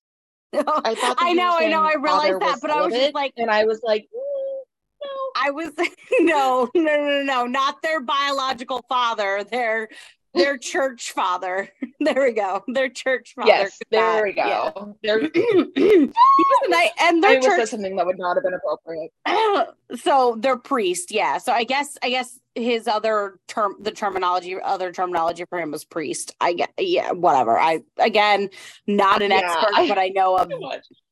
[0.84, 3.50] I thought I know, I know, I realized that, but I was just like, and
[3.50, 4.62] I was like, mm,
[5.02, 5.10] no.
[5.36, 5.72] I was
[6.20, 9.88] no, no, no, no, no, not their biological father, their
[10.34, 11.68] their church father.
[12.04, 12.64] There we go.
[12.66, 13.48] Their church father.
[13.48, 14.96] Yes, there that- we go.
[15.02, 15.18] Yeah.
[15.74, 19.12] He was a and I their said church something that would not have been appropriate.
[20.02, 21.38] so they're priest, yeah.
[21.38, 25.84] So I guess I guess his other term the terminology other terminology for him was
[25.84, 26.34] priest.
[26.40, 27.56] I get yeah, whatever.
[27.58, 28.50] I again
[28.88, 30.48] not an Yeah, expert, I- but I know a,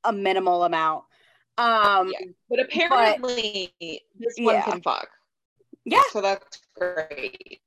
[0.05, 1.05] a minimal amount.
[1.57, 2.27] Um Yeah.
[2.49, 3.73] But apparently
[4.19, 5.09] this one can fuck.
[5.85, 6.03] yeah.
[6.11, 7.61] So that's great.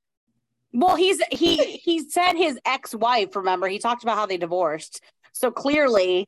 [0.74, 5.01] Well, he's he he said his ex-wife, remember, he talked about how they divorced.
[5.32, 6.28] So clearly,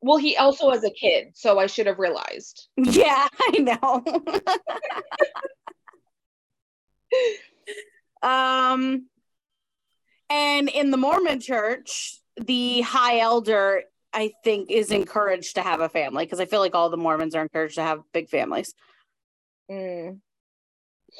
[0.00, 2.68] Well, he also has a kid, so I should have realized.
[2.76, 4.04] yeah, I know.
[8.28, 9.06] um
[10.30, 13.82] and in the Mormon church, the high elder
[14.14, 17.34] I think is encouraged to have a family because I feel like all the Mormons
[17.34, 18.72] are encouraged to have big families.
[19.70, 20.20] Mm.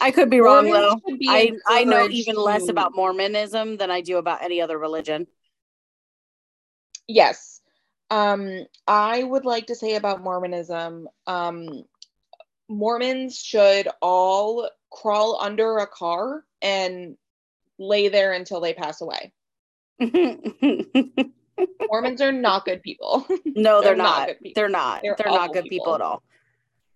[0.01, 1.17] I could be wrong Mormons though.
[1.19, 5.27] be I I know even less about Mormonism than I do about any other religion.
[7.07, 7.61] Yes.
[8.11, 11.85] Um, I would like to say about Mormonism, um,
[12.69, 17.17] Mormons should all crawl under a car and
[17.79, 19.33] lay there until they pass away.
[21.89, 23.27] Mormons are not good people.
[23.45, 24.27] No, they're, They're not not.
[24.29, 24.53] good people.
[24.55, 25.01] They're not.
[25.03, 25.95] They're, They're not good people.
[25.95, 25.95] people.
[25.95, 26.23] at all.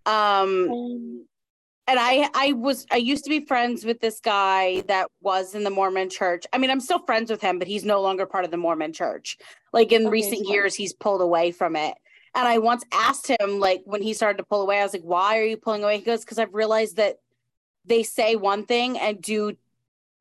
[0.06, 1.26] Um,
[1.88, 5.64] and I, I was, I used to be friends with this guy that was in
[5.64, 6.44] the Mormon Church.
[6.52, 8.92] I mean, I'm still friends with him, but he's no longer part of the Mormon
[8.92, 9.38] Church.
[9.72, 10.52] Like in Okay, recent fine.
[10.52, 11.94] years, he's pulled away from it.
[12.34, 15.02] And I once asked him, like, when he started to pull away, I was like,
[15.02, 17.16] "Why are you pulling away?" He goes, "Because I've realized that
[17.86, 19.56] they say one thing and do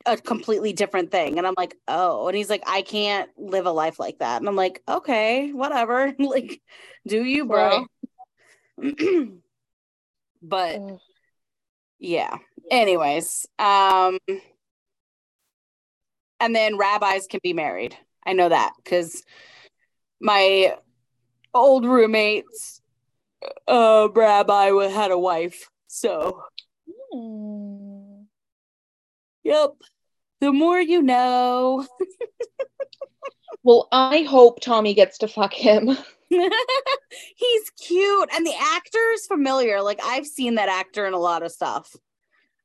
[0.05, 3.72] a completely different thing." And I'm like, "Oh," and he's like, "I can't live a
[3.72, 6.15] life like that." And I'm like, "Okay, whatever.
[6.20, 6.61] like,
[7.05, 7.86] do you, bro?"
[10.41, 10.99] but Ugh.
[11.99, 12.37] Yeah.
[12.69, 14.17] Anyways, um
[16.39, 17.97] and then rabbis can be married.
[18.25, 19.23] I know that cuz
[20.19, 20.75] my
[21.53, 22.81] old roommate's
[23.67, 25.69] uh rabbi had a wife.
[25.87, 26.43] So,
[27.13, 28.25] Mm.
[29.43, 29.71] yep.
[30.39, 31.87] The more you know.
[33.63, 35.97] Well, I hope Tommy gets to fuck him.
[37.36, 39.82] He's cute and the actor is familiar.
[39.82, 41.95] Like I've seen that actor in a lot of stuff.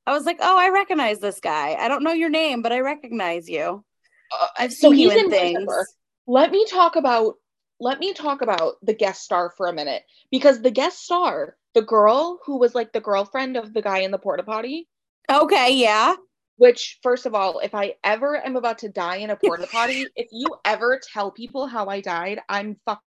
[0.06, 1.74] I was like, "Oh, I recognize this guy.
[1.74, 3.84] I don't know your name, but I recognize you."
[4.32, 5.72] Uh, I've so seen you in in things.
[6.26, 7.34] Let me talk about
[7.80, 11.82] let me talk about the guest star for a minute because the guest star, the
[11.82, 14.88] girl who was like the girlfriend of the guy in the porta potty,
[15.30, 16.14] Okay, yeah.
[16.56, 20.06] which first of all, if I ever am about to die in a porta potty,
[20.16, 23.02] if you ever tell people how I died, I'm fucking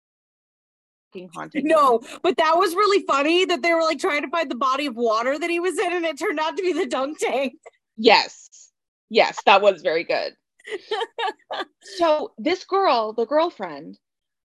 [1.15, 1.29] you.
[1.55, 4.85] No, but that was really funny that they were like trying to find the body
[4.85, 7.53] of water that he was in, and it turned out to be the dunk tank.
[7.97, 8.71] Yes.
[9.09, 10.33] Yes, that was very good.
[11.97, 13.97] so this girl, the girlfriend,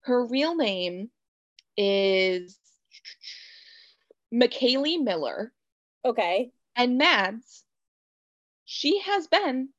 [0.02, 1.10] her real name
[1.78, 2.58] is
[4.34, 5.54] McKaylee Miller.
[6.04, 6.52] Okay.
[6.76, 7.64] And Mads,
[8.66, 9.70] she has been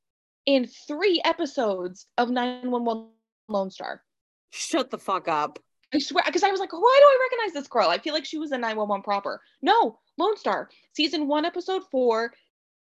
[0.46, 3.08] in three episodes of 911
[3.48, 4.02] Lone Star.
[4.50, 5.58] Shut the fuck up.
[5.94, 7.88] I swear, because I was like, why do I recognize this girl?
[7.88, 9.40] I feel like she was in 911 proper.
[9.62, 10.68] No, Lone Star.
[10.94, 12.32] Season one, episode four,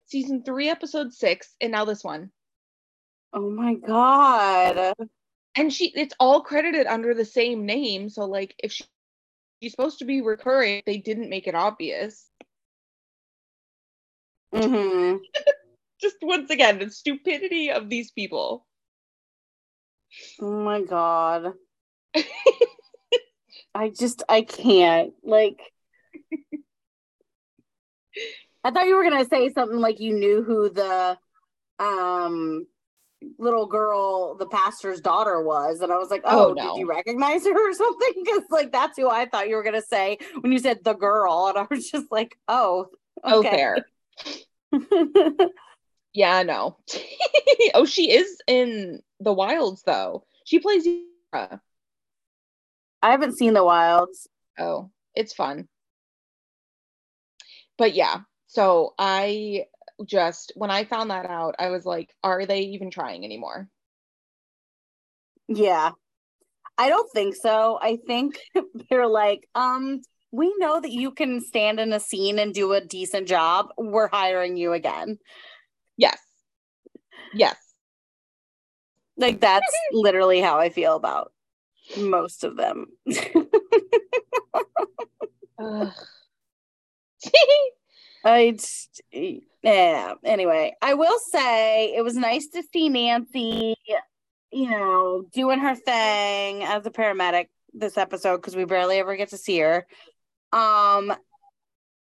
[0.08, 2.32] season three, episode six, and now this one.
[3.34, 4.94] Oh my god.
[5.56, 8.10] And she it's all credited under the same name.
[8.10, 8.84] So like if she,
[9.62, 12.30] she's supposed to be recurring, they didn't make it obvious.
[14.54, 15.16] hmm
[16.02, 18.66] Just once again, the stupidity of these people.
[20.42, 21.54] Oh my god.
[23.74, 25.14] I just I can't.
[25.24, 25.60] Like
[28.64, 31.18] I thought you were gonna say something like you knew who the
[31.80, 32.68] um
[33.38, 36.74] little girl, the pastor's daughter, was, and I was like, "Oh, Oh, no.
[36.74, 39.82] did you recognize her or something?" Because like that's who I thought you were gonna
[39.82, 42.88] say when you said the girl, and I was just like, "Oh,
[43.24, 43.86] Oh, okay." fair.
[46.14, 46.78] Yeah, no.
[47.74, 50.26] oh, she is in the wilds though.
[50.44, 51.62] She plays Yara.
[53.02, 54.28] I haven't seen the wilds.
[54.60, 55.68] Oh, it's fun.
[57.78, 59.66] But yeah, so I
[60.06, 63.68] just when I found that out, I was like, are they even trying anymore?
[65.48, 65.92] Yeah.
[66.78, 67.78] I don't think so.
[67.82, 68.40] I think
[68.90, 72.82] they're like, um, we know that you can stand in a scene and do a
[72.82, 73.68] decent job.
[73.78, 75.18] We're hiring you again.
[75.98, 76.20] Yes.
[77.34, 77.58] Yes.
[79.18, 81.32] Like that's literally how I feel about
[81.98, 82.88] most of them.
[88.24, 89.02] I just,
[89.64, 90.14] yeah.
[90.24, 93.76] Anyway, I will say it was nice to see Nancy,
[94.52, 99.30] you know, doing her thing as a paramedic this episode because we barely ever get
[99.30, 99.88] to see her.
[100.52, 101.14] Um,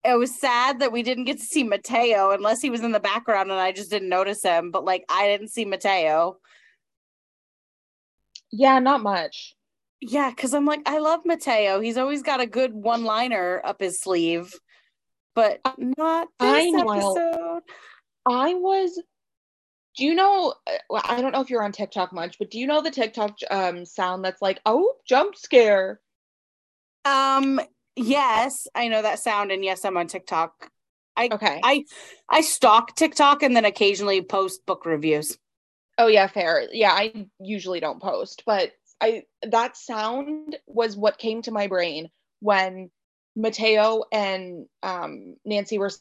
[0.03, 2.99] it was sad that we didn't get to see Mateo unless he was in the
[2.99, 4.71] background and I just didn't notice him.
[4.71, 6.37] But like, I didn't see Mateo.
[8.51, 9.55] yeah, not much.
[10.01, 11.79] Yeah, because I'm like, I love Mateo.
[11.79, 14.53] He's always got a good one liner up his sleeve,
[15.33, 17.15] but not I this know.
[17.17, 17.61] episode.
[18.25, 19.01] I was
[19.97, 22.59] do you know uh, well, I don't know if you're on TikTok much, but do
[22.59, 26.01] you know the TikTok um sound that's like, "Oh, jump scare."
[27.05, 27.61] Um,
[27.95, 30.69] yes, I know that sound, and yes, I'm on TikTok.
[31.15, 31.61] I Okay.
[31.63, 31.85] I
[32.29, 35.37] I stalk TikTok and then occasionally post book reviews.
[35.97, 36.67] Oh yeah, fair.
[36.71, 38.71] Yeah, I usually don't post, but
[39.01, 42.89] I that sound was what came to my brain when
[43.35, 45.91] Mateo and um, Nancy were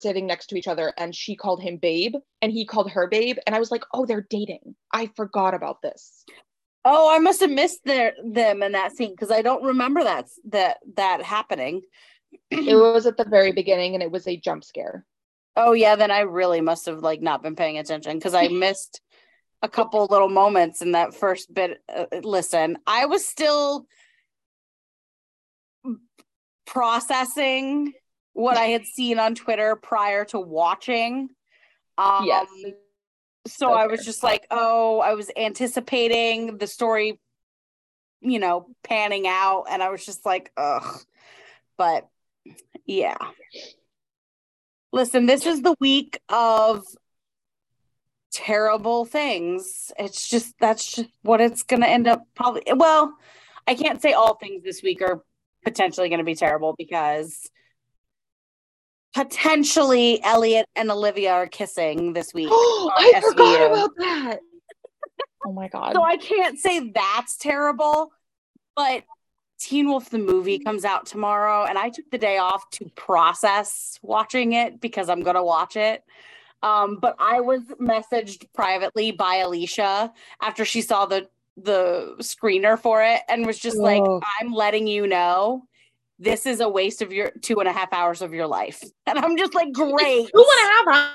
[0.00, 3.36] sitting next to each other and she called him babe and he called her babe
[3.46, 6.24] and I was like, "Oh, they're dating." I forgot about this.
[6.84, 10.28] Oh, I must have missed their them in that scene because I don't remember that
[10.48, 11.82] that that happening.
[12.50, 15.04] it was at the very beginning and it was a jump scare.
[15.56, 19.00] Oh yeah, then I really must have like not been paying attention because I missed
[19.62, 21.82] a couple little moments in that first bit.
[21.92, 23.86] Uh, listen, I was still
[26.66, 27.92] processing
[28.32, 31.28] what I had seen on Twitter prior to watching.
[31.98, 32.46] Um, Yes.
[33.46, 37.18] So I was just like, oh, I was anticipating the story,
[38.20, 41.00] you know, panning out, and I was just like, ugh.
[41.78, 42.06] But
[42.84, 43.16] yeah.
[44.92, 46.84] Listen, this is the week of
[48.32, 49.92] terrible things.
[49.98, 52.62] It's just that's just what it's going to end up probably.
[52.74, 53.14] Well,
[53.66, 55.22] I can't say all things this week are
[55.64, 57.50] potentially going to be terrible because
[59.14, 62.48] potentially Elliot and Olivia are kissing this week.
[62.50, 64.40] I on forgot about that.
[65.46, 65.94] Oh my god.
[65.94, 68.12] So I can't say that's terrible,
[68.76, 69.04] but
[69.58, 73.98] Teen Wolf the movie comes out tomorrow, and I took the day off to process
[74.02, 76.04] watching it because I'm gonna watch it.
[76.62, 83.02] Um, but I was messaged privately by Alicia after she saw the the screener for
[83.02, 84.20] it and was just like, Oh.
[84.40, 85.64] I'm letting you know
[86.18, 88.82] this is a waste of your two and a half hours of your life.
[89.06, 90.30] And I'm just like, great.
[90.32, 91.10] Two and a half hours.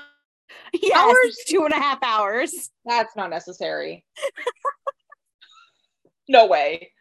[0.82, 1.16] yes, hours?
[1.22, 2.70] it's two and a half hours.
[2.84, 4.04] That's not necessary.
[6.28, 6.92] no way.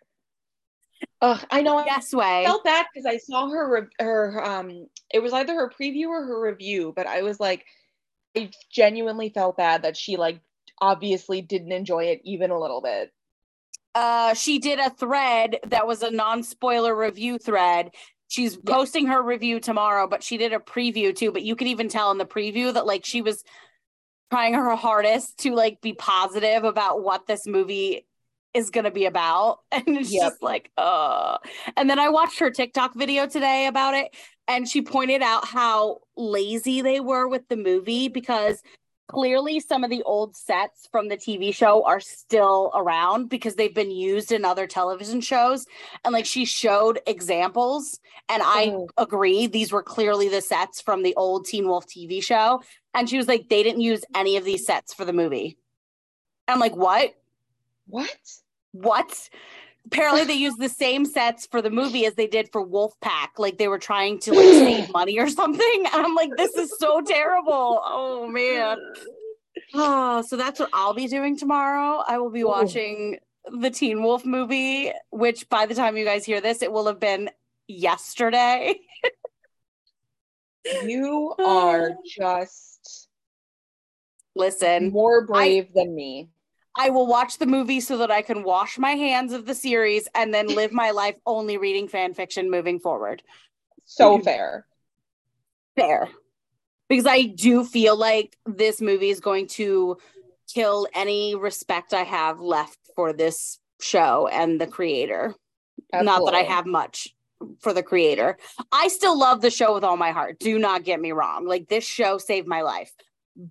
[1.22, 1.78] Ugh, I know.
[1.78, 2.44] I Yes, way.
[2.44, 4.88] I felt bad because I saw her re- her um.
[5.14, 7.66] It was either her preview or her review, but I was like,
[8.36, 10.42] I genuinely felt bad that she like
[10.82, 13.12] obviously didn't enjoy it even a little bit.
[13.94, 17.92] uh she did a thread that was a non-spoiler review thread
[18.28, 18.74] she's Yeah.
[18.76, 22.12] posting her review tomorrow but she did a preview too but you could even tell
[22.12, 23.44] in the preview that like she was
[24.32, 28.06] trying her hardest to like be positive about what this movie
[28.56, 30.22] is going to be about and it's Yep.
[30.24, 31.38] just like uh
[31.78, 34.16] and then i watched her tiktok video today about it
[34.48, 38.62] and she pointed out how lazy they were with the movie because
[39.08, 43.74] clearly some of the old sets from the TV show are still around because they've
[43.76, 45.68] been used in other television shows.
[46.04, 48.00] And like she showed examples,
[48.30, 48.88] and I Oh.
[48.98, 52.64] agree, these were clearly the sets from the old Teen Wolf TV show.
[52.96, 55.58] And she was like, they didn't use any of these sets for the movie.
[56.48, 57.14] I'm like, what?
[57.88, 58.10] What?
[58.76, 59.30] What?
[59.86, 63.38] Apparently, they used the same sets for the movie as they did for Wolfpack.
[63.38, 65.86] Like they were trying to like save money or something.
[65.94, 67.82] And I'm like, this is so terrible.
[67.84, 68.78] Oh man.
[69.74, 72.04] Oh, so that's what I'll be doing tomorrow.
[72.06, 72.48] I will be Ooh.
[72.48, 76.88] watching the Teen Wolf movie, which by the time you guys hear this, it will
[76.88, 77.30] have been
[77.68, 78.80] yesterday.
[80.84, 83.08] You are just
[84.36, 86.30] Listen, more brave I, than me.
[86.78, 90.08] I will watch the movie so that I can wash my hands of the series
[90.14, 93.24] and then live my life only reading fan fiction moving forward.
[93.86, 94.66] So fair.
[95.76, 96.10] Fair.
[96.90, 99.98] Because I do feel like this movie is going to
[100.54, 105.36] kill any respect I have left for this show and the creator.
[105.94, 106.06] Absolutely.
[106.06, 107.16] Not that I have much
[107.60, 108.38] for the creator.
[108.72, 110.40] I still love the show with all my heart.
[110.40, 111.46] Do not get me wrong.
[111.46, 112.92] Like this show saved my life.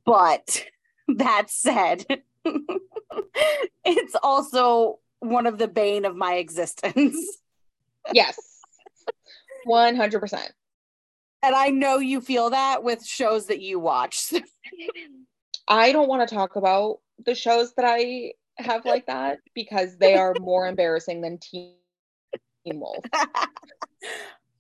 [0.05, 0.65] But
[1.09, 2.23] that said,
[3.85, 7.17] it's also one of the bane of my existence.
[8.13, 8.39] yes.
[9.67, 10.49] 100%.
[11.43, 14.33] And I know you feel that with shows that you watch.
[15.69, 20.15] I don't want to talk about the shows that I have like that because they
[20.15, 21.75] are more embarrassing than Teen
[22.67, 23.05] Wolf.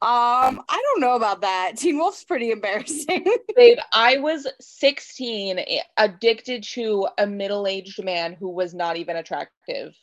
[0.03, 1.73] Um, I don't know about that.
[1.77, 3.25] Teen Wolf's pretty embarrassing.
[3.57, 5.61] Babe, I was 16,
[5.97, 9.95] addicted to a middle-aged man who was not even attractive.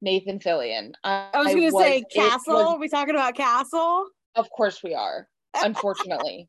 [0.00, 0.92] Nathan Fillion.
[1.04, 2.54] I, I was gonna say Castle.
[2.54, 4.08] Was, are we talking about Castle?
[4.34, 5.28] Of course we are.
[5.54, 6.48] Unfortunately.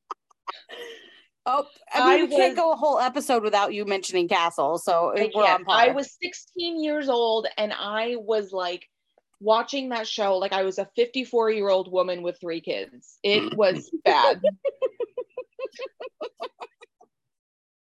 [1.46, 4.80] oh, I mean, I we can't go a whole episode without you mentioning Castle.
[4.80, 5.78] So we're on par.
[5.78, 8.88] I was 16 years old and I was like
[9.44, 13.20] watching that show like I was a 54 year old woman with three kids.
[13.24, 14.41] It was bad.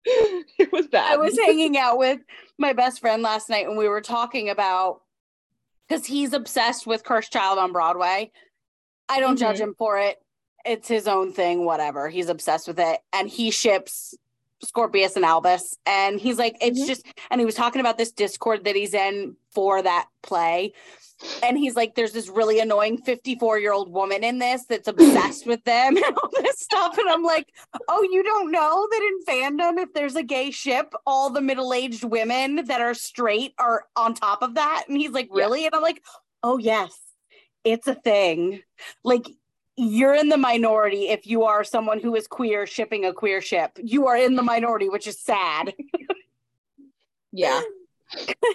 [0.04, 1.12] it was bad.
[1.12, 2.20] I was hanging out with
[2.58, 5.02] my best friend last night and we were talking about
[5.88, 8.30] because he's obsessed with Cursed Child on Broadway.
[9.08, 9.40] I don't mm-hmm.
[9.40, 10.16] judge him for it.
[10.64, 12.08] It's his own thing, whatever.
[12.08, 13.00] He's obsessed with it.
[13.12, 14.14] And he ships
[14.62, 15.76] Scorpius and Albus.
[15.86, 16.88] And he's like, it's mm-hmm.
[16.88, 20.72] just, and he was talking about this Discord that he's in for that play
[21.42, 25.46] and he's like there's this really annoying 54 year old woman in this that's obsessed
[25.46, 27.52] with them and all this stuff and i'm like
[27.88, 32.04] oh you don't know that in fandom if there's a gay ship all the middle-aged
[32.04, 35.66] women that are straight are on top of that and he's like really yeah.
[35.66, 36.02] and i'm like
[36.42, 36.98] oh yes
[37.64, 38.62] it's a thing
[39.04, 39.28] like
[39.80, 43.78] you're in the minority if you are someone who is queer shipping a queer ship.
[43.82, 45.74] You are in the minority which is sad.
[47.32, 47.60] Yeah.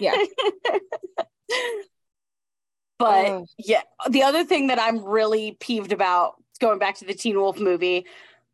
[0.00, 0.14] Yeah.
[2.98, 3.46] But oh.
[3.58, 7.58] yeah, the other thing that I'm really peeved about going back to the Teen Wolf
[7.60, 8.06] movie,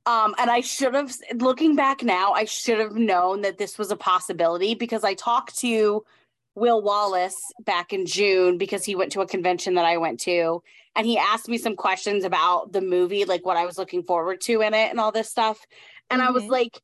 [0.04, 3.92] um, and I should have, looking back now, I should have known that this was
[3.92, 6.04] a possibility because I talked to
[6.56, 10.62] Will Wallace back in June because he went to a convention that I went to,
[10.94, 14.40] and he asked me some questions about the movie, like what I was looking forward
[14.42, 15.58] to in it and all this stuff.
[16.10, 16.28] And mm-hmm.
[16.28, 16.52] I was mm-hmm.
[16.52, 16.80] like,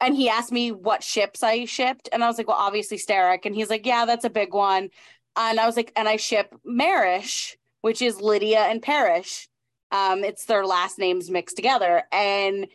[0.00, 3.44] and he asked me what ships I shipped, and I was like, well, obviously Sterek,
[3.44, 4.88] and he's like, yeah, that's a big one
[5.36, 9.48] and I was like, and I ship Marish, which is Lydia and Parrish.
[9.92, 12.04] Um, it's their last names mixed together.
[12.12, 12.66] And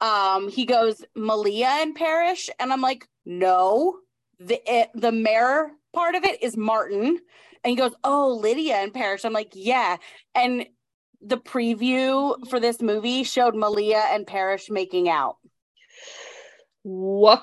[0.00, 2.48] um, he goes, Malia and Parrish.
[2.58, 3.98] And I'm like, no,
[4.38, 7.18] the it, the mayor part of it is Martin.
[7.66, 9.24] And he goes, oh, Lydia and Parrish.
[9.24, 9.96] I'm like, yeah.
[10.36, 10.66] And
[11.20, 15.38] the preview for this movie showed Malia and Parrish making out.
[16.84, 17.42] What?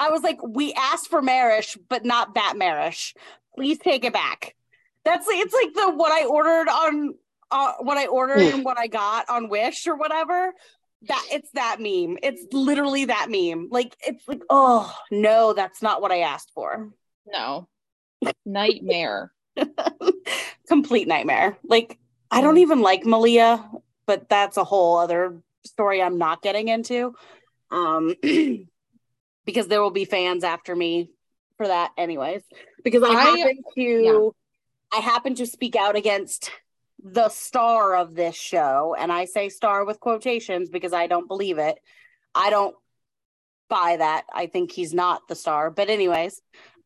[0.00, 3.14] I was like, we asked for Marish, but not that Marish
[3.58, 4.54] please take it back.
[5.04, 7.14] That's it's like the what I ordered on
[7.50, 10.52] uh, what I ordered and what I got on Wish or whatever.
[11.02, 12.18] That it's that meme.
[12.22, 13.68] It's literally that meme.
[13.70, 16.90] Like it's like, oh no, that's not what I asked for.
[17.26, 17.68] No.
[18.44, 19.32] Nightmare.
[20.68, 21.58] Complete nightmare.
[21.64, 21.98] Like
[22.30, 23.68] I don't even like Malia,
[24.06, 27.14] but that's a whole other story I'm not getting into.
[27.70, 28.14] Um
[29.46, 31.10] because there will be fans after me
[31.56, 32.42] for that anyways
[32.84, 34.28] because I, I happen to yeah.
[34.98, 36.50] I happen to speak out against
[37.02, 41.58] the star of this show and I say star with quotations because I don't believe
[41.58, 41.78] it.
[42.34, 42.74] I don't
[43.68, 44.24] buy that.
[44.32, 45.70] I think he's not the star.
[45.70, 46.40] But anyways,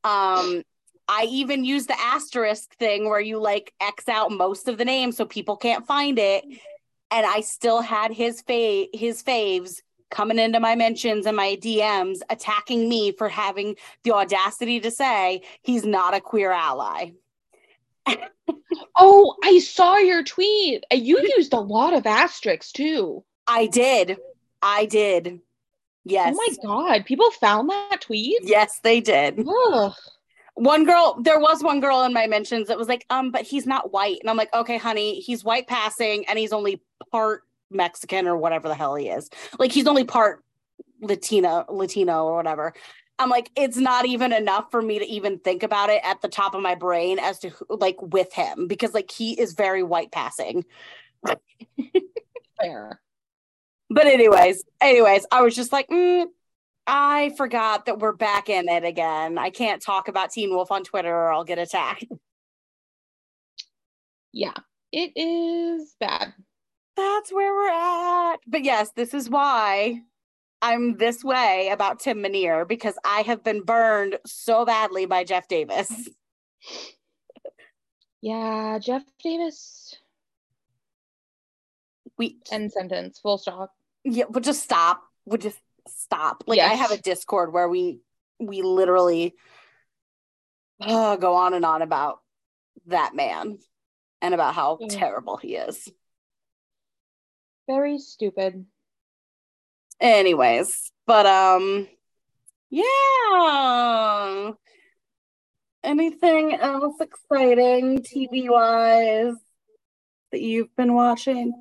[0.05, 0.63] um
[1.09, 5.17] I even use the asterisk thing where you like X out most of the names
[5.17, 6.45] so people can't find it.
[7.11, 9.81] And I still had his fa- his faves
[10.11, 15.43] coming into my mentions and my DMs attacking me for having the audacity to say
[15.63, 17.13] he's not a queer ally.
[18.97, 20.85] oh, I saw your tweet.
[20.93, 23.25] You used a lot of asterisks too.
[23.47, 24.19] I did.
[24.61, 25.29] I did.
[25.29, 25.41] Oh
[26.05, 26.37] yes.
[26.37, 28.41] Oh my god, people found that tweet?
[28.43, 29.45] Yes, they did.
[29.47, 29.93] Ugh.
[30.55, 33.67] One girl, there was one girl in my mentions that was like, um, but he's
[33.67, 34.19] not white.
[34.21, 38.69] And I'm like, okay, honey, he's white passing and he's only part Mexican or whatever
[38.69, 39.31] the hell he is.
[39.59, 40.45] Like he's only part
[41.01, 42.75] Latina, Latino or whatever.
[43.19, 46.29] I'm like, it's not even enough for me to even think about it at the
[46.29, 49.83] top of my brain as to who, like with him because like he is very
[49.83, 50.65] white passing.
[52.61, 53.01] Fair.
[53.91, 56.27] But anyways, anyways, I was just like, mm,
[56.87, 59.39] I forgot that we're back in it again.
[59.39, 62.05] I can't talk about Teen Wolf on Twitter or I'll get attacked.
[64.35, 64.55] Yeah,
[64.93, 66.33] it is bad.
[66.97, 68.37] That's where we're at.
[68.47, 70.01] But yes, this is why
[70.63, 75.49] I'm this way about Tim Minear because I have been burned so badly by Jeff
[75.49, 76.09] Davis.
[78.23, 79.95] Yeah, Jeff Davis.
[82.17, 83.19] We End sentence.
[83.21, 83.75] Full stop.
[84.03, 85.03] yeah, but just stop.
[85.27, 85.59] Would just
[85.89, 86.45] stop.
[86.47, 88.01] Like I have a Discord where we
[88.39, 89.35] we literally
[90.81, 92.19] uh, go on and on about
[92.87, 93.59] that man
[94.21, 94.99] and about how Mm.
[94.99, 95.89] terrible he is.
[97.69, 98.67] Very stupid.
[100.01, 101.89] Anyways, but um
[102.71, 104.53] yeah.
[105.85, 109.35] Anything else exciting TV wise
[110.31, 111.53] that you've been watching?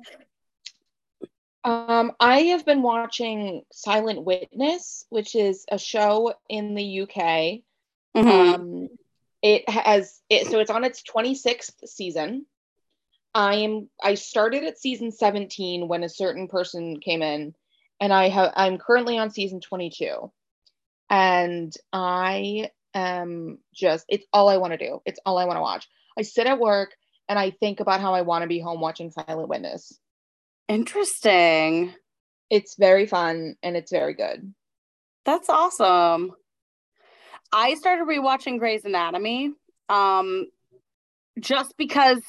[1.64, 7.62] Um, I have been watching Silent Witness, which is a show in the UK.
[8.16, 8.54] Mhm.
[8.54, 8.88] Um,
[9.42, 12.46] it has it so it's on its 26th season.
[13.34, 17.54] I am I started at season 17 when a certain person came in,
[18.00, 20.32] and I have I'm currently on season 22.
[21.10, 25.00] And I am just it's all I want to do.
[25.06, 25.88] It's all I want to watch.
[26.18, 26.96] I sit at work
[27.28, 29.98] and I think about how I want to be home watching Silent Witness.
[30.72, 31.94] Interesting.
[32.48, 34.54] It's very fun and it's very good.
[35.24, 36.32] That's awesome.
[37.52, 39.52] I started rewatching Grey's Anatomy
[39.88, 40.46] um
[41.38, 42.22] just because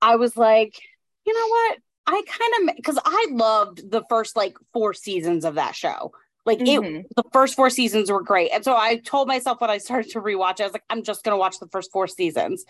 [0.00, 0.78] I was like,
[1.26, 1.78] you know what?
[2.06, 6.12] I kind of because I loved the first like four seasons of that show.
[6.44, 7.04] Like it Mhm.
[7.16, 8.52] the first four seasons were great.
[8.52, 11.24] And so I told myself when I started to rewatch, I was like, I'm just
[11.24, 12.64] gonna watch the first four seasons.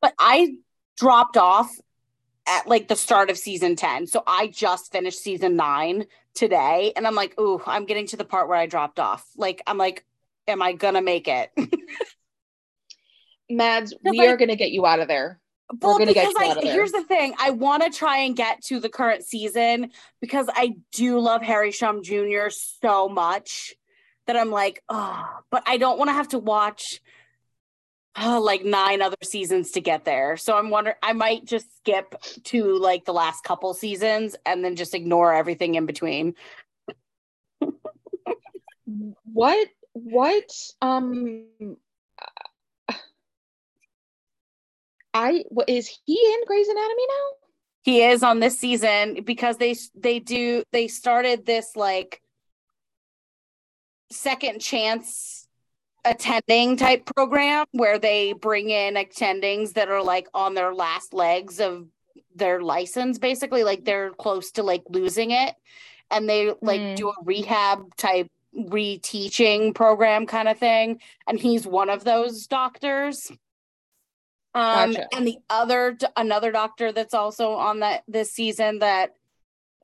[0.00, 0.54] But I
[0.96, 1.68] dropped off
[2.48, 4.06] at like the start of season 10.
[4.06, 6.92] So I just finished season nine today.
[6.96, 9.26] And I'm like, ooh, I'm getting to the part where I dropped off.
[9.36, 10.04] Like, I'm like,
[10.46, 11.50] am I gonna make it?
[13.50, 15.40] Mads, we like- are gonna get you out of there.
[15.80, 16.72] well, gonna get because you I out of there.
[16.72, 17.34] here's the thing.
[17.38, 19.90] I want to try and get to the current season
[20.20, 22.48] because I do love Harry Shum Jr.
[22.50, 23.74] so much
[24.26, 27.00] that I'm like, oh, but I don't want to have to watch
[28.16, 30.36] uh, like nine other seasons to get there.
[30.36, 34.76] So I'm wondering, I might just skip to like the last couple seasons and then
[34.76, 36.34] just ignore everything in between.
[39.24, 40.50] What what
[40.80, 41.44] um
[45.14, 47.30] I what is he in Grey's Anatomy now?
[47.82, 52.20] He is on this season because they they do they started this like
[54.10, 55.47] second chance
[56.10, 61.60] attending type program where they bring in attendings that are like on their last legs
[61.60, 61.86] of
[62.34, 65.54] their license basically like they're close to like losing it
[66.10, 66.96] and they like Mm.
[66.96, 73.30] do a rehab type reteaching program kind of thing and he's one of those doctors
[74.54, 75.08] um Gotcha.
[75.14, 79.14] and the other another doctor that's also on that this season that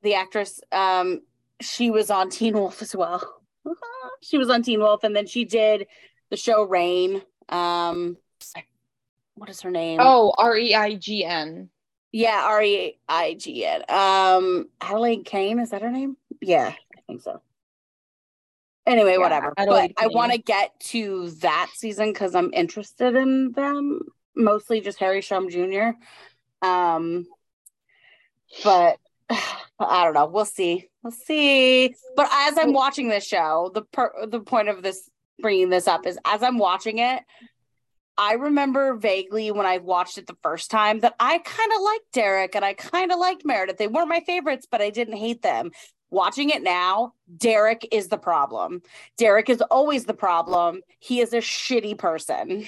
[0.01, 1.21] the actress um
[1.61, 3.41] she was on Teen Wolf as well
[4.21, 5.87] she was on Teen Wolf and then she did
[6.29, 8.17] the show Reign um
[9.35, 11.69] what is her name Oh, R E I G N.
[12.11, 17.01] yeah R E I G N um Adelaide Kane is that her name yeah I
[17.07, 17.41] think so
[18.87, 23.15] anyway Yeah, whatever Adelaide but I want to get to that season because I'm interested
[23.15, 23.99] in them
[24.35, 25.91] mostly just Harry Shum Jr.
[26.61, 27.25] Um,
[28.63, 28.97] but
[29.79, 30.25] I don't know.
[30.27, 30.89] We'll see.
[31.03, 31.95] We'll see.
[32.15, 35.09] But as I'm watching this show, the per- the point of this
[35.39, 37.23] bringing this up is as I'm watching it,
[38.17, 42.11] I remember vaguely when I watched it the first time that I kind of liked
[42.13, 43.77] Derek and I kind of liked Meredith.
[43.77, 45.71] They weren't my favorites, but I didn't hate them.
[46.11, 48.81] Watching it now, Derek is the problem.
[49.17, 50.81] Derek is always the problem.
[50.99, 52.67] He is a shitty person.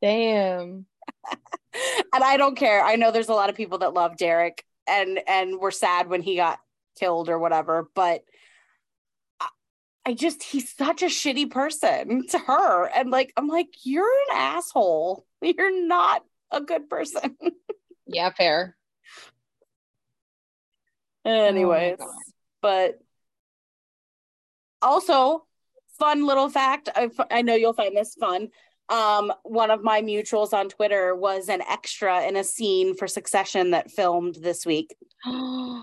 [0.00, 0.86] Damn.
[1.32, 2.82] and I don't care.
[2.82, 6.22] I know there's a lot of people that love Derek and and were sad when
[6.22, 6.58] he got
[6.98, 8.24] killed or whatever, but
[10.04, 14.36] I just he's such a shitty person to her and like I'm like you're an
[14.36, 15.26] asshole.
[15.42, 17.36] You're not a good person.
[18.04, 18.76] Yeah, fair.
[21.24, 22.08] Anyways, God.
[22.60, 22.98] but
[24.82, 25.46] also
[25.98, 28.48] fun little fact, I I know you'll find this fun.
[28.88, 33.70] Um, one of my mutuals on Twitter was an extra in a scene for Succession
[33.70, 34.94] that filmed this week.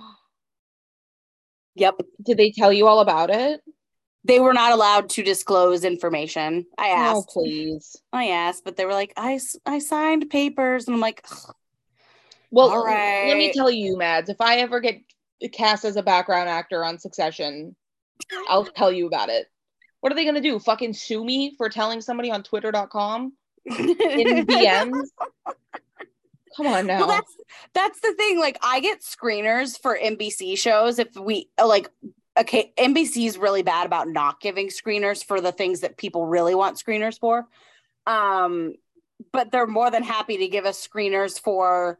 [1.75, 2.01] Yep.
[2.25, 3.61] Did they tell you all about it?
[4.29, 6.65] They were not allowed to disclose information.
[6.77, 7.29] I asked, Oh, asked.
[7.29, 8.01] please.
[8.13, 10.87] I asked, but they were like, I, I signed papers.
[10.87, 11.55] And I'm like, "Ugh,
[12.51, 15.01] Well, All let me tell you, Mads, if I ever get
[15.51, 17.75] cast as a background actor on Succession,
[18.47, 19.47] I'll tell you about it.
[20.01, 20.59] What are they gonna do?
[20.59, 23.33] Fucking sue me for telling somebody on twitter.com
[23.65, 23.75] in
[24.45, 25.07] DMs?
[26.55, 26.99] Come on now.
[26.99, 27.35] Well, that's
[27.73, 28.39] that's the thing.
[28.39, 31.89] Like, I get screeners for NBC shows if we like.
[32.37, 36.55] Okay, NBC is really bad about not giving screeners for the things that people really
[36.55, 37.47] want screeners for.
[38.05, 38.75] Um,
[39.33, 41.99] but they're more than happy to give us screeners for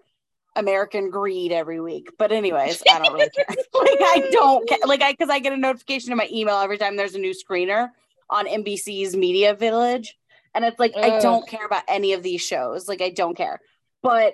[0.56, 2.12] American Greed every week.
[2.18, 3.46] But anyways, I don't really care.
[3.74, 4.80] like I don't care.
[4.86, 7.34] Like I because I get a notification in my email every time there's a new
[7.34, 7.90] screener
[8.30, 10.16] on NBC's Media Village.
[10.56, 12.88] And it's like, I don't care about any of these shows.
[12.88, 13.60] Like, I don't care.
[14.02, 14.34] But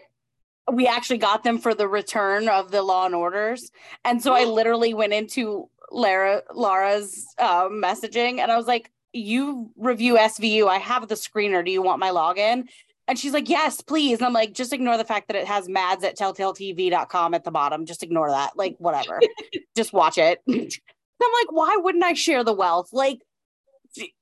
[0.71, 3.69] we actually got them for the return of the Law and Orders.
[4.03, 9.71] And so I literally went into Lara Lara's uh, messaging and I was like, you
[9.77, 10.67] review SVU.
[10.67, 11.63] I have the screener.
[11.65, 12.67] Do you want my login?
[13.07, 14.17] And she's like, yes, please.
[14.17, 17.51] And I'm like, just ignore the fact that it has mads at telltaletv.com at the
[17.51, 17.86] bottom.
[17.86, 18.57] Just ignore that.
[18.57, 19.21] Like, whatever.
[19.77, 20.41] just watch it.
[20.49, 22.89] I'm like, why wouldn't I share the wealth?
[22.91, 23.19] Like,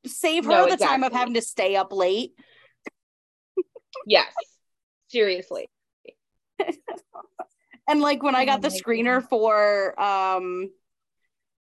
[0.05, 2.33] save her No, the time of having to stay up late.
[4.05, 4.33] yes.
[5.07, 5.69] Seriously.
[7.85, 10.69] And like when I Oh got the my screener for um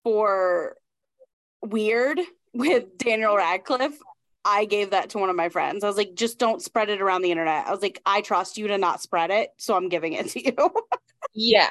[0.06, 0.76] for
[1.62, 2.20] Weird
[2.54, 3.98] with Daniel Radcliffe,
[4.44, 5.82] I gave that to one of my friends.
[5.82, 7.66] I was like, just don't spread it around the internet.
[7.66, 10.44] I was like, I trust you to not spread it, so I'm giving it to
[10.44, 10.54] you.
[11.34, 11.70] Yeah.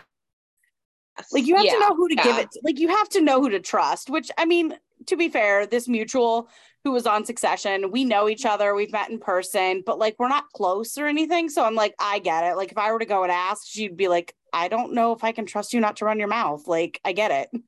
[1.32, 2.60] like you have Yeah, to know who to give it to.
[2.62, 5.88] Like you have to know who to trust, which I mean, to be fair, this
[5.88, 6.50] mutual
[6.84, 10.28] who was on Succession, we know each other, we've met in person, but like we're
[10.28, 11.48] not close or anything.
[11.48, 12.58] So I'm like, I get it.
[12.58, 15.24] Like if I were to go and ask, she'd be like, I don't know if
[15.24, 16.68] I can trust you not to run your mouth.
[16.68, 17.62] Like I get it.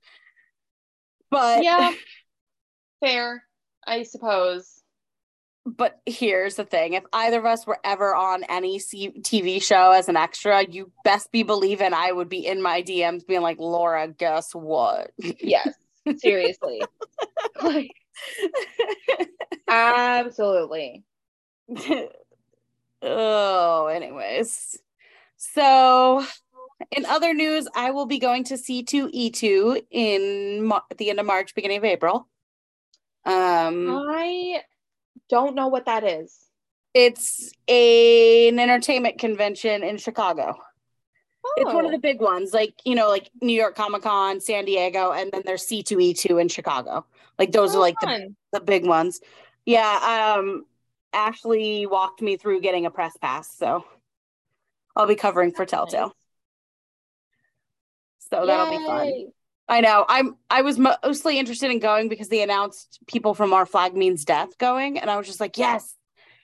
[1.30, 1.92] But Yeah.
[3.00, 3.44] Fair,
[3.86, 4.82] I suppose.
[5.66, 9.92] but here's the thing if either of us were ever on any C- tv show
[9.92, 13.60] as an extra you best be believing i would be in my dms being like
[13.60, 15.12] laura guess what
[15.42, 15.74] Yes.
[16.20, 16.82] Seriously.
[17.62, 17.92] like,
[19.68, 21.04] absolutely.
[23.02, 24.80] oh anyways
[25.36, 26.26] so
[26.92, 31.26] in other news i will be going to c2e2 in Mar- at the end of
[31.26, 32.28] march beginning of april
[33.26, 34.62] um I
[35.30, 36.38] don't know what that is.
[36.94, 40.56] it's a, an entertainment convention in chicago
[41.58, 41.92] It's one of Oh.
[41.92, 45.42] the big ones, like you know, like New York Comic Con, San Diego, and then
[45.46, 47.06] there's C2E2 in Chicago.
[47.40, 49.22] Like those Oh, are like the, the big ones.
[49.66, 50.36] Yeah.
[50.38, 50.66] Um
[51.14, 53.86] Ashley walked me through getting a press pass, so
[54.96, 56.14] I'll be covering for Telltale.
[58.30, 59.32] So that'll be fun.
[59.70, 60.06] I know.
[60.08, 64.26] I'm I was mostly interested in going because they announced people from Our Flag Means
[64.26, 65.96] Death going, and I was just like, yes.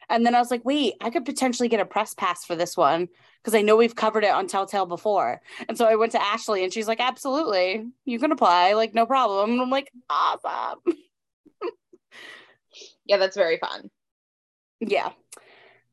[0.10, 2.76] And then I was like, wait, I could potentially get a press pass for this
[2.76, 3.08] one
[3.42, 5.42] because I know we've covered it on Telltale before.
[5.70, 9.06] And so I went to Ashley, and she's like, absolutely, you can apply, like no
[9.06, 9.52] problem.
[9.52, 10.80] And I'm like, awesome.
[13.06, 13.90] Yeah, that's very fun.
[14.80, 15.12] Yeah,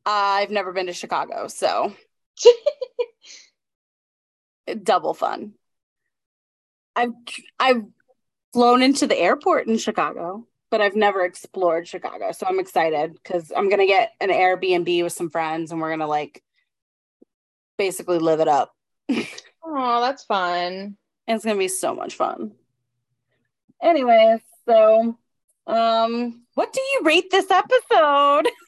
[0.06, 1.92] I've never been to Chicago, so
[4.82, 5.54] double fun.
[6.96, 7.12] I've
[7.58, 7.84] I've
[8.52, 12.32] flown into the airport in Chicago, but I've never explored Chicago.
[12.32, 16.06] So I'm excited because I'm gonna get an Airbnb with some friends and we're gonna
[16.06, 16.42] like
[17.78, 18.74] basically live it up.
[19.62, 20.96] Oh, that's fun.
[21.28, 22.52] It's gonna be so much fun.
[23.80, 25.16] Anyway, so
[25.66, 28.48] um what do you rate this episode?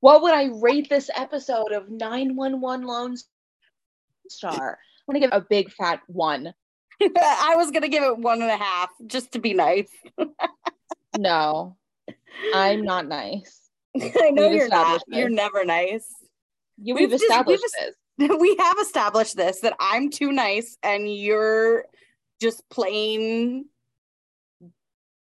[0.00, 3.16] What would I rate this episode of 911 Lone
[4.28, 4.78] Star?
[5.08, 6.54] I'm gonna give a big fat one.
[7.16, 9.90] I was gonna give it one and a half just to be nice.
[11.18, 11.76] No,
[12.54, 13.70] I'm not nice.
[14.00, 14.82] I know We've you're not.
[14.98, 16.06] established You're never nice.
[16.76, 17.64] You, We've we've just- we've established
[18.18, 18.38] this.
[18.38, 21.86] we have established this that I'm too nice and you're
[22.40, 23.64] just plain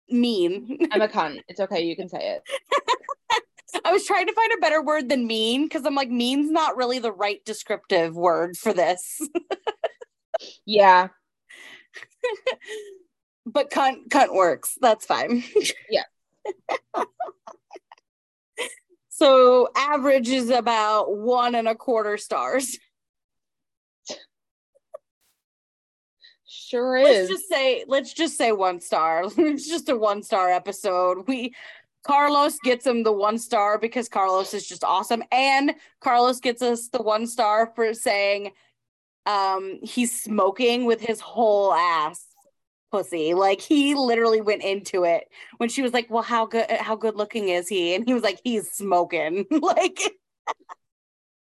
[0.10, 0.80] mean.
[0.92, 1.42] I'm a cunt.
[1.48, 1.82] It's okay.
[1.84, 3.82] You can say it.
[3.86, 6.76] I was trying to find a better word than mean because I'm like, mean's not
[6.76, 9.22] really the right descriptive word for this.
[10.66, 11.10] Yeah.
[13.46, 14.78] But cunt cunt works.
[14.82, 15.44] That's fine.
[15.90, 16.04] Yeah.
[19.10, 22.78] so average is about one and a quarter stars.
[26.70, 27.08] Sure is.
[27.08, 31.54] let's just say let's just say one star it's just a one star episode we
[32.04, 36.90] carlos gets him the one star because carlos is just awesome and carlos gets us
[36.90, 38.52] the one star for saying
[39.26, 42.26] um he's smoking with his whole ass
[42.92, 45.26] pussy like he literally went into it
[45.58, 48.24] when she was like well how good how good looking is he and he was
[48.24, 50.00] like he's smoking like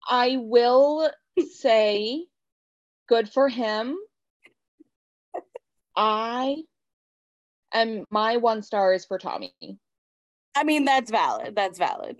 [0.08, 1.10] I will
[1.54, 2.26] say
[3.08, 3.96] good for him.
[5.96, 6.62] I
[7.72, 9.54] And my one star is for Tommy.
[10.54, 11.54] I mean, that's valid.
[11.54, 12.16] That's valid.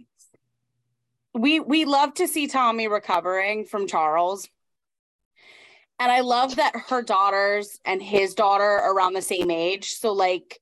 [1.35, 4.49] We we love to see Tommy recovering from Charles.
[6.03, 9.93] And I love that her daughters and his daughter are around the same age.
[9.93, 10.59] So like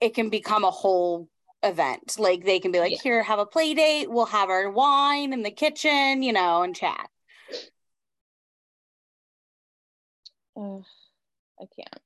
[0.00, 1.28] it can become a whole
[1.62, 2.16] event.
[2.18, 3.02] Like they can be like, yeah.
[3.02, 4.10] here, have a play date.
[4.10, 7.10] We'll have our wine in the kitchen, you know, and chat.
[10.56, 12.00] I can't.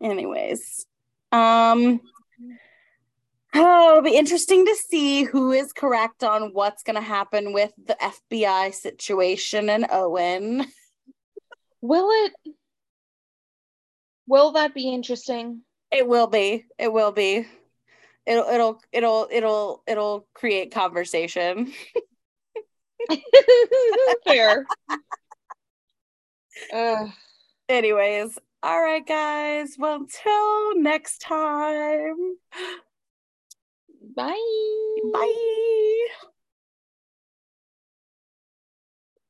[0.00, 0.86] Anyways,
[1.32, 2.00] um,
[3.54, 7.72] oh, it'll be interesting to see who is correct on what's going to happen with
[7.76, 10.66] the FBI situation and Owen.
[11.80, 12.54] Will it?
[14.26, 15.62] Will that be interesting?
[15.90, 16.64] It will be.
[16.78, 17.46] It will be.
[18.26, 21.72] It'll it'll it'll it'll it'll create conversation.
[24.26, 24.66] Fair.
[26.72, 27.06] uh.
[27.68, 29.76] Anyways, all right, guys.
[29.78, 32.36] Well, until next time.
[34.14, 34.32] Bye.
[35.12, 36.26] Bye.